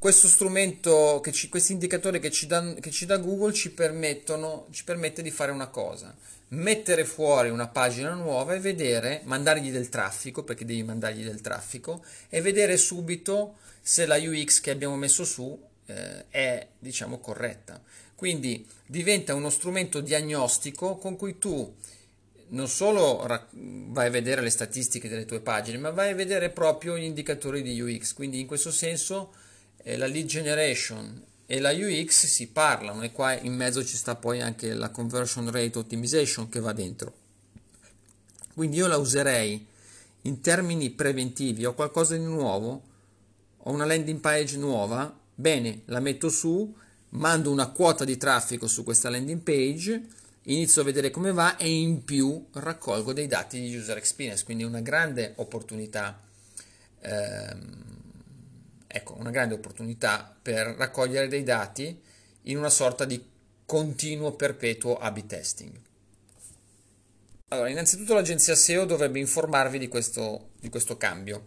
Questo 0.00 0.28
strumento, 0.28 1.20
ci, 1.32 1.48
questi 1.48 1.72
indicatori 1.72 2.20
che 2.20 2.30
ci, 2.30 2.46
dà, 2.46 2.72
che 2.74 2.92
ci 2.92 3.04
dà 3.04 3.16
Google 3.16 3.52
ci, 3.52 3.74
ci 3.74 4.84
permette 4.84 5.22
di 5.22 5.30
fare 5.32 5.50
una 5.50 5.66
cosa, 5.66 6.16
mettere 6.50 7.04
fuori 7.04 7.50
una 7.50 7.66
pagina 7.66 8.14
nuova 8.14 8.54
e 8.54 8.60
vedere, 8.60 9.22
mandargli 9.24 9.72
del 9.72 9.88
traffico, 9.88 10.44
perché 10.44 10.64
devi 10.64 10.84
mandargli 10.84 11.24
del 11.24 11.40
traffico, 11.40 12.04
e 12.28 12.40
vedere 12.40 12.76
subito 12.76 13.56
se 13.80 14.06
la 14.06 14.14
UX 14.14 14.60
che 14.60 14.70
abbiamo 14.70 14.94
messo 14.94 15.24
su 15.24 15.60
eh, 15.86 16.26
è, 16.28 16.68
diciamo, 16.78 17.18
corretta. 17.18 17.82
Quindi 18.14 18.64
diventa 18.86 19.34
uno 19.34 19.50
strumento 19.50 20.00
diagnostico 20.00 20.96
con 20.96 21.16
cui 21.16 21.38
tu 21.38 21.74
non 22.50 22.68
solo 22.68 23.26
vai 23.52 24.06
a 24.06 24.10
vedere 24.10 24.42
le 24.42 24.50
statistiche 24.50 25.08
delle 25.08 25.24
tue 25.24 25.40
pagine, 25.40 25.78
ma 25.78 25.90
vai 25.90 26.12
a 26.12 26.14
vedere 26.14 26.50
proprio 26.50 26.96
gli 26.96 27.02
indicatori 27.02 27.62
di 27.62 27.80
UX. 27.80 28.12
Quindi 28.12 28.38
in 28.38 28.46
questo 28.46 28.70
senso 28.70 29.46
la 29.96 30.06
lead 30.06 30.26
generation 30.26 31.24
e 31.46 31.60
la 31.60 31.70
UX 31.70 32.26
si 32.26 32.48
parlano 32.48 33.02
e 33.02 33.10
qua 33.10 33.38
in 33.38 33.54
mezzo 33.54 33.84
ci 33.84 33.96
sta 33.96 34.14
poi 34.16 34.42
anche 34.42 34.74
la 34.74 34.90
conversion 34.90 35.50
rate 35.50 35.78
optimization 35.78 36.48
che 36.48 36.60
va 36.60 36.72
dentro. 36.72 37.12
Quindi 38.54 38.76
io 38.76 38.86
la 38.86 38.98
userei 38.98 39.66
in 40.22 40.40
termini 40.40 40.90
preventivi, 40.90 41.64
ho 41.64 41.74
qualcosa 41.74 42.16
di 42.16 42.24
nuovo, 42.24 42.82
ho 43.56 43.70
una 43.70 43.86
landing 43.86 44.20
page 44.20 44.58
nuova, 44.58 45.16
bene, 45.34 45.82
la 45.86 46.00
metto 46.00 46.28
su, 46.28 46.74
mando 47.10 47.50
una 47.50 47.68
quota 47.68 48.04
di 48.04 48.16
traffico 48.16 48.66
su 48.66 48.84
questa 48.84 49.08
landing 49.08 49.40
page, 49.40 50.06
inizio 50.42 50.82
a 50.82 50.84
vedere 50.84 51.10
come 51.10 51.32
va 51.32 51.56
e 51.56 51.70
in 51.70 52.04
più 52.04 52.46
raccolgo 52.52 53.12
dei 53.12 53.26
dati 53.26 53.60
di 53.60 53.74
user 53.74 53.96
experience, 53.96 54.44
quindi 54.44 54.64
una 54.64 54.80
grande 54.80 55.32
opportunità 55.36 56.20
ehm, 57.00 57.97
ecco, 58.88 59.14
una 59.18 59.30
grande 59.30 59.54
opportunità 59.54 60.34
per 60.40 60.74
raccogliere 60.76 61.28
dei 61.28 61.44
dati 61.44 62.00
in 62.42 62.56
una 62.56 62.70
sorta 62.70 63.04
di 63.04 63.22
continuo 63.64 64.32
perpetuo 64.32 64.96
A-B 64.96 65.26
testing. 65.26 65.78
Allora, 67.48 67.68
innanzitutto 67.68 68.14
l'agenzia 68.14 68.54
SEO 68.54 68.84
dovrebbe 68.84 69.18
informarvi 69.18 69.78
di 69.78 69.88
questo, 69.88 70.50
di 70.58 70.68
questo 70.68 70.96
cambio 70.96 71.46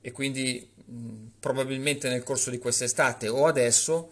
e 0.00 0.12
quindi 0.12 0.68
mh, 0.84 1.26
probabilmente 1.40 2.08
nel 2.08 2.22
corso 2.22 2.50
di 2.50 2.58
quest'estate 2.58 3.28
o 3.28 3.46
adesso 3.46 4.10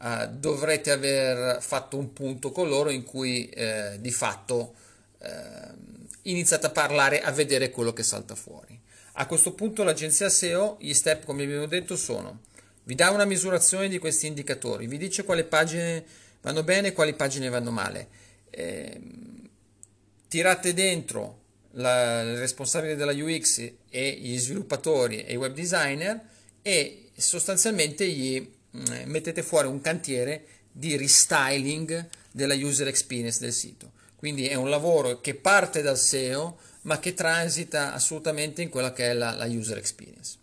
eh, 0.00 0.28
dovrete 0.30 0.90
aver 0.90 1.62
fatto 1.62 1.96
un 1.96 2.12
punto 2.12 2.50
con 2.50 2.68
loro 2.68 2.90
in 2.90 3.04
cui 3.04 3.48
eh, 3.48 3.98
di 4.00 4.10
fatto 4.10 4.74
eh, 5.18 5.92
iniziate 6.22 6.66
a 6.66 6.70
parlare, 6.70 7.22
a 7.22 7.30
vedere 7.30 7.70
quello 7.70 7.92
che 7.92 8.02
salta 8.02 8.34
fuori. 8.34 8.73
A 9.16 9.26
questo 9.26 9.52
punto 9.52 9.84
l'agenzia 9.84 10.28
SEO, 10.28 10.76
gli 10.80 10.92
step 10.92 11.24
come 11.24 11.44
abbiamo 11.44 11.66
detto 11.66 11.96
sono, 11.96 12.40
vi 12.82 12.96
dà 12.96 13.10
una 13.10 13.24
misurazione 13.24 13.88
di 13.88 13.98
questi 13.98 14.26
indicatori, 14.26 14.88
vi 14.88 14.98
dice 14.98 15.22
quali 15.22 15.44
pagine 15.44 16.04
vanno 16.40 16.64
bene 16.64 16.88
e 16.88 16.92
quali 16.92 17.14
pagine 17.14 17.48
vanno 17.48 17.70
male. 17.70 18.08
Eh, 18.50 19.00
tirate 20.26 20.74
dentro 20.74 21.42
la, 21.72 22.22
il 22.22 22.38
responsabile 22.38 22.96
della 22.96 23.12
UX 23.12 23.72
e 23.88 24.18
gli 24.20 24.36
sviluppatori 24.36 25.24
e 25.24 25.34
i 25.34 25.36
web 25.36 25.54
designer 25.54 26.20
e 26.60 27.10
sostanzialmente 27.16 28.08
gli 28.08 28.36
eh, 28.36 29.04
mettete 29.06 29.44
fuori 29.44 29.68
un 29.68 29.80
cantiere 29.80 30.44
di 30.72 30.96
restyling 30.96 32.08
della 32.32 32.54
user 32.54 32.88
experience 32.88 33.38
del 33.38 33.52
sito. 33.52 33.92
Quindi 34.16 34.48
è 34.48 34.54
un 34.54 34.70
lavoro 34.70 35.20
che 35.20 35.36
parte 35.36 35.82
dal 35.82 35.98
SEO 35.98 36.58
ma 36.84 36.98
che 36.98 37.14
transita 37.14 37.92
assolutamente 37.92 38.62
in 38.62 38.68
quella 38.68 38.92
che 38.92 39.10
è 39.10 39.12
la, 39.12 39.34
la 39.34 39.46
user 39.46 39.78
experience. 39.78 40.36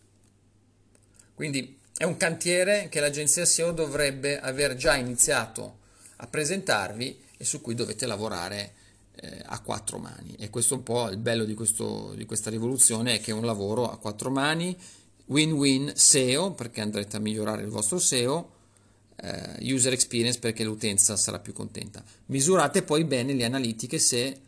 Quindi 1.34 1.78
è 1.98 2.04
un 2.04 2.18
cantiere 2.18 2.88
che 2.90 3.00
l'agenzia 3.00 3.46
SEO 3.46 3.72
dovrebbe 3.72 4.40
aver 4.40 4.76
già 4.76 4.96
iniziato 4.96 5.80
a 6.18 6.28
presentarvi 6.28 7.20
e 7.38 7.44
su 7.44 7.62
cui 7.62 7.76
dovete 7.76 8.06
lavorare 8.06 8.74
eh, 9.16 9.42
a 9.46 9.60
quattro 9.60 9.98
mani. 9.98 10.36
E 10.40 10.50
questo 10.50 10.74
è 10.74 10.78
un 10.78 10.84
po' 10.84 11.10
il 11.10 11.18
bello 11.18 11.46
di, 11.46 11.54
questo, 11.54 12.14
di 12.16 12.26
questa 12.26 12.50
rivoluzione, 12.50 13.16
è 13.16 13.22
che 13.22 13.32
è 13.32 13.34
un 13.34 13.46
lavoro 13.46 13.90
a 13.90 13.98
quattro 13.98 14.30
mani, 14.30 14.76
win-win 15.26 15.94
SEO, 15.96 16.54
perché 16.54 16.82
andrete 16.82 17.18
a 17.18 17.20
migliorare 17.20 17.62
il 17.62 17.70
vostro 17.70 18.00
SEO, 18.00 18.52
eh, 19.18 19.74
user 19.74 19.94
experience 19.94 20.40
perché 20.40 20.64
l'utenza 20.64 21.16
sarà 21.16 21.40
più 21.40 21.54
contenta. 21.54 22.04
Misurate 22.28 22.82
poi 22.82 23.04
bene 23.04 23.34
le 23.34 23.46
analitiche 23.46 24.00
se 24.00 24.40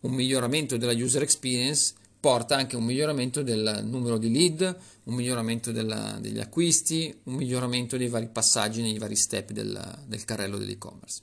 un 0.00 0.12
miglioramento 0.12 0.76
della 0.76 0.92
user 0.92 1.22
experience 1.22 1.94
porta 2.18 2.56
anche 2.56 2.76
un 2.76 2.84
miglioramento 2.84 3.42
del 3.42 3.82
numero 3.84 4.18
di 4.18 4.30
lead, 4.30 4.76
un 5.04 5.14
miglioramento 5.14 5.70
della, 5.70 6.18
degli 6.20 6.40
acquisti, 6.40 7.16
un 7.24 7.34
miglioramento 7.34 7.96
dei 7.96 8.08
vari 8.08 8.28
passaggi 8.28 8.82
nei 8.82 8.98
vari 8.98 9.16
step 9.16 9.52
del, 9.52 10.02
del 10.06 10.24
carrello 10.24 10.58
dell'e-commerce. 10.58 11.22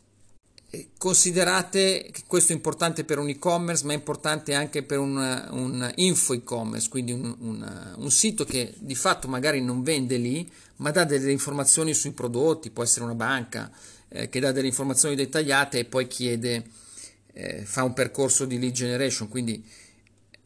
Considerate 0.97 2.09
che 2.11 2.23
questo 2.25 2.51
è 2.51 2.55
importante 2.55 3.03
per 3.03 3.19
un 3.19 3.29
e-commerce, 3.29 3.85
ma 3.85 3.91
è 3.91 3.95
importante 3.95 4.55
anche 4.55 4.81
per 4.81 4.97
un, 4.97 5.17
un 5.51 5.91
info 5.97 6.33
e-commerce, 6.33 6.89
quindi 6.89 7.11
un, 7.11 7.35
un, 7.37 7.93
un, 7.97 8.11
sito 8.11 8.43
che 8.43 8.73
di 8.79 8.95
fatto 8.95 9.27
magari 9.27 9.61
non 9.61 9.83
vende 9.83 10.17
lì, 10.17 10.49
ma 10.77 10.89
dà 10.89 11.03
delle 11.03 11.31
informazioni 11.31 11.93
sui 11.93 12.13
prodotti, 12.13 12.71
può 12.71 12.81
essere 12.81 13.05
una 13.05 13.13
banca 13.13 13.69
eh, 14.07 14.29
che 14.29 14.39
dà 14.39 14.51
delle 14.51 14.65
informazioni 14.65 15.13
dettagliate 15.13 15.77
e 15.79 15.85
poi 15.85 16.07
chiede, 16.07 16.65
eh, 17.33 17.65
fa 17.65 17.83
un 17.83 17.93
percorso 17.93 18.45
di 18.45 18.59
lead 18.59 18.73
generation, 18.73 19.27
quindi 19.27 19.63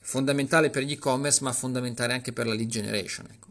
fondamentale 0.02 0.70
per 0.70 0.84
gli 0.84 0.94
e-commerce, 0.94 1.44
ma 1.44 1.52
fondamentale 1.52 2.14
anche 2.14 2.32
per 2.32 2.48
la 2.48 2.54
lead 2.54 2.70
generation. 2.70 3.28
Ecco. 3.30 3.48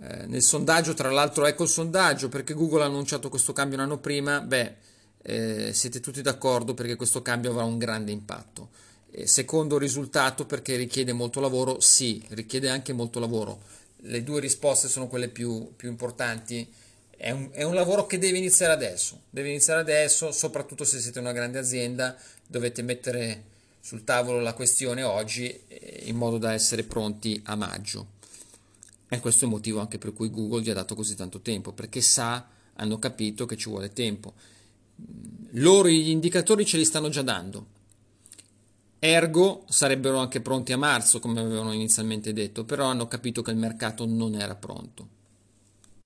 Eh, 0.00 0.26
nel 0.26 0.42
sondaggio, 0.42 0.94
tra 0.94 1.10
l'altro, 1.10 1.44
ecco 1.44 1.64
il 1.64 1.68
sondaggio 1.68 2.28
perché 2.28 2.54
Google 2.54 2.82
ha 2.82 2.86
annunciato 2.86 3.28
questo 3.28 3.52
cambio 3.52 3.78
un 3.78 3.84
anno 3.84 3.98
prima. 3.98 4.40
Beh, 4.40 4.76
eh, 5.22 5.72
siete 5.72 6.00
tutti 6.00 6.22
d'accordo 6.22 6.74
perché 6.74 6.94
questo 6.94 7.20
cambio 7.20 7.50
avrà 7.50 7.64
un 7.64 7.78
grande 7.78 8.12
impatto. 8.12 8.70
Eh, 9.10 9.26
secondo 9.26 9.76
risultato, 9.76 10.46
perché 10.46 10.76
richiede 10.76 11.12
molto 11.12 11.40
lavoro? 11.40 11.80
Sì, 11.80 12.24
richiede 12.28 12.68
anche 12.68 12.92
molto 12.92 13.18
lavoro. 13.18 13.60
Le 14.02 14.22
due 14.22 14.38
risposte 14.38 14.86
sono 14.86 15.08
quelle 15.08 15.28
più, 15.28 15.72
più 15.74 15.88
importanti. 15.88 16.72
È 17.20 17.32
un, 17.32 17.48
è 17.50 17.64
un, 17.64 17.74
lavoro 17.74 18.06
che 18.06 18.16
deve 18.16 18.38
iniziare 18.38 18.72
adesso, 18.72 19.22
deve 19.28 19.48
iniziare 19.48 19.80
adesso, 19.80 20.30
soprattutto 20.30 20.84
se 20.84 21.00
siete 21.00 21.18
una 21.18 21.32
grande 21.32 21.58
azienda, 21.58 22.16
dovete 22.46 22.80
mettere 22.82 23.42
sul 23.80 24.04
tavolo 24.04 24.38
la 24.38 24.54
questione 24.54 25.02
oggi 25.02 25.62
eh, 25.66 26.04
in 26.04 26.14
modo 26.14 26.38
da 26.38 26.52
essere 26.52 26.84
pronti 26.84 27.42
a 27.46 27.56
maggio. 27.56 28.06
E 29.08 29.18
questo 29.18 29.42
è 29.42 29.48
il 29.48 29.52
motivo 29.54 29.80
anche 29.80 29.98
per 29.98 30.12
cui 30.12 30.30
Google 30.30 30.62
gli 30.62 30.70
ha 30.70 30.74
dato 30.74 30.94
così 30.94 31.16
tanto 31.16 31.40
tempo, 31.40 31.72
perché 31.72 32.00
sa, 32.00 32.46
hanno 32.74 33.00
capito 33.00 33.46
che 33.46 33.56
ci 33.56 33.68
vuole 33.68 33.92
tempo. 33.92 34.34
Loro 35.54 35.88
gli 35.88 36.10
indicatori 36.10 36.64
ce 36.64 36.76
li 36.76 36.84
stanno 36.84 37.08
già 37.08 37.22
dando. 37.22 37.66
Ergo 39.00 39.64
sarebbero 39.68 40.18
anche 40.18 40.40
pronti 40.40 40.72
a 40.72 40.78
marzo, 40.78 41.18
come 41.18 41.40
avevano 41.40 41.72
inizialmente 41.72 42.32
detto, 42.32 42.64
però 42.64 42.86
hanno 42.86 43.08
capito 43.08 43.42
che 43.42 43.50
il 43.50 43.56
mercato 43.56 44.06
non 44.06 44.36
era 44.36 44.54
pronto. 44.54 45.16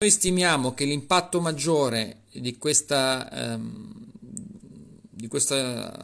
Noi 0.03 0.11
stimiamo 0.11 0.75
che 0.75 0.85
l'impatto 0.85 1.41
maggiore 1.41 2.23
di 2.33 2.59
questa, 2.59 3.29
um, 3.55 3.95
di 4.19 5.29
questa 5.29 5.97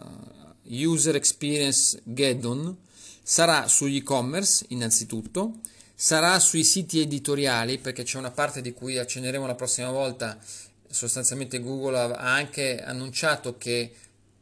User 0.68 1.16
Experience 1.16 2.00
Geddon 2.04 2.76
sarà 3.20 3.66
sugli 3.66 3.96
e-commerce 3.96 4.66
innanzitutto, 4.68 5.54
sarà 5.96 6.38
sui 6.38 6.62
siti 6.62 7.00
editoriali 7.00 7.78
perché 7.78 8.04
c'è 8.04 8.18
una 8.18 8.30
parte 8.30 8.60
di 8.60 8.72
cui 8.72 8.98
accenneremo 8.98 9.48
la 9.48 9.56
prossima 9.56 9.90
volta, 9.90 10.38
sostanzialmente 10.88 11.58
Google 11.58 11.98
ha 11.98 12.34
anche 12.34 12.80
annunciato 12.80 13.58
che 13.58 13.92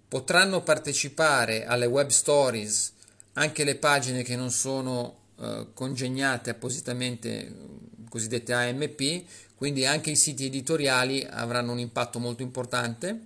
potranno 0.06 0.62
partecipare 0.62 1.64
alle 1.64 1.86
web 1.86 2.10
stories 2.10 2.92
anche 3.32 3.64
le 3.64 3.76
pagine 3.76 4.22
che 4.22 4.36
non 4.36 4.50
sono 4.50 5.16
eh, 5.40 5.68
congegnate 5.72 6.50
appositamente 6.50 7.84
cosiddette 8.16 8.52
AMP, 8.52 9.24
quindi 9.56 9.86
anche 9.86 10.10
i 10.10 10.16
siti 10.16 10.46
editoriali 10.46 11.26
avranno 11.28 11.72
un 11.72 11.78
impatto 11.78 12.18
molto 12.18 12.42
importante 12.42 13.20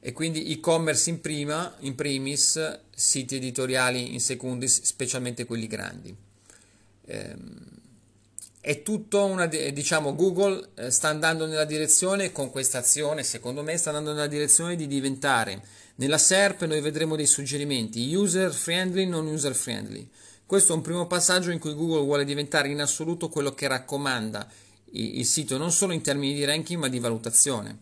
e 0.00 0.12
quindi 0.12 0.50
e-commerce 0.52 1.10
in 1.10 1.20
prima, 1.20 1.74
in 1.80 1.94
primis, 1.94 2.78
siti 2.94 3.36
editoriali 3.36 4.12
in 4.12 4.20
secundis, 4.20 4.82
specialmente 4.82 5.44
quelli 5.44 5.66
grandi. 5.66 6.14
Ehm, 7.06 7.72
è 8.60 8.82
tutto 8.82 9.24
una, 9.24 9.46
diciamo, 9.46 10.14
Google 10.14 10.70
eh, 10.74 10.90
sta 10.90 11.08
andando 11.08 11.46
nella 11.46 11.64
direzione 11.64 12.32
con 12.32 12.50
questa 12.50 12.78
azione, 12.78 13.22
secondo 13.22 13.62
me, 13.62 13.76
sta 13.76 13.90
andando 13.90 14.12
nella 14.12 14.26
direzione 14.26 14.76
di 14.76 14.86
diventare 14.86 15.62
nella 15.96 16.18
SERP 16.18 16.64
noi 16.64 16.80
vedremo 16.80 17.14
dei 17.14 17.26
suggerimenti 17.26 18.12
user 18.16 18.52
friendly, 18.52 19.06
non 19.06 19.26
user 19.26 19.54
friendly. 19.54 20.08
Questo 20.44 20.72
è 20.72 20.76
un 20.76 20.82
primo 20.82 21.06
passaggio 21.06 21.52
in 21.52 21.60
cui 21.60 21.72
Google 21.72 22.02
vuole 22.02 22.24
diventare 22.24 22.68
in 22.68 22.80
assoluto 22.80 23.28
quello 23.28 23.54
che 23.54 23.68
raccomanda 23.68 24.50
il 24.94 25.26
sito 25.26 25.56
non 25.56 25.72
solo 25.72 25.92
in 25.92 26.02
termini 26.02 26.34
di 26.34 26.44
ranking 26.44 26.80
ma 26.80 26.88
di 26.88 26.98
valutazione. 26.98 27.78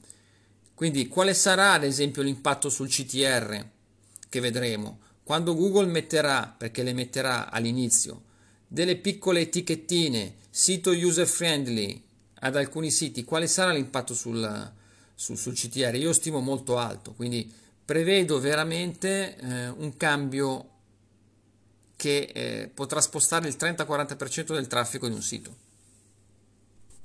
Quindi 0.74 1.08
quale 1.08 1.34
sarà 1.34 1.72
ad 1.72 1.84
esempio 1.84 2.22
l'impatto 2.22 2.68
sul 2.68 2.88
CTR 2.88 3.64
che 4.28 4.40
vedremo? 4.40 5.00
Quando 5.22 5.54
Google 5.54 5.86
metterà, 5.86 6.52
perché 6.56 6.82
le 6.82 6.92
metterà 6.92 7.50
all'inizio, 7.50 8.22
delle 8.66 8.96
piccole 8.96 9.40
etichettine, 9.40 10.34
sito 10.50 10.90
user 10.90 11.26
friendly 11.26 12.02
ad 12.40 12.56
alcuni 12.56 12.90
siti, 12.90 13.24
quale 13.24 13.46
sarà 13.46 13.72
l'impatto 13.72 14.14
sul, 14.14 14.72
sul, 15.14 15.36
sul 15.36 15.54
CTR? 15.54 15.94
Io 15.94 16.12
stimo 16.12 16.40
molto 16.40 16.78
alto, 16.78 17.12
quindi 17.12 17.50
prevedo 17.84 18.40
veramente 18.40 19.36
eh, 19.36 19.68
un 19.68 19.96
cambio 19.96 20.68
che 21.94 22.30
eh, 22.34 22.70
potrà 22.72 23.00
spostare 23.00 23.46
il 23.46 23.56
30-40% 23.56 24.54
del 24.54 24.66
traffico 24.66 25.06
di 25.06 25.14
un 25.14 25.22
sito. 25.22 25.61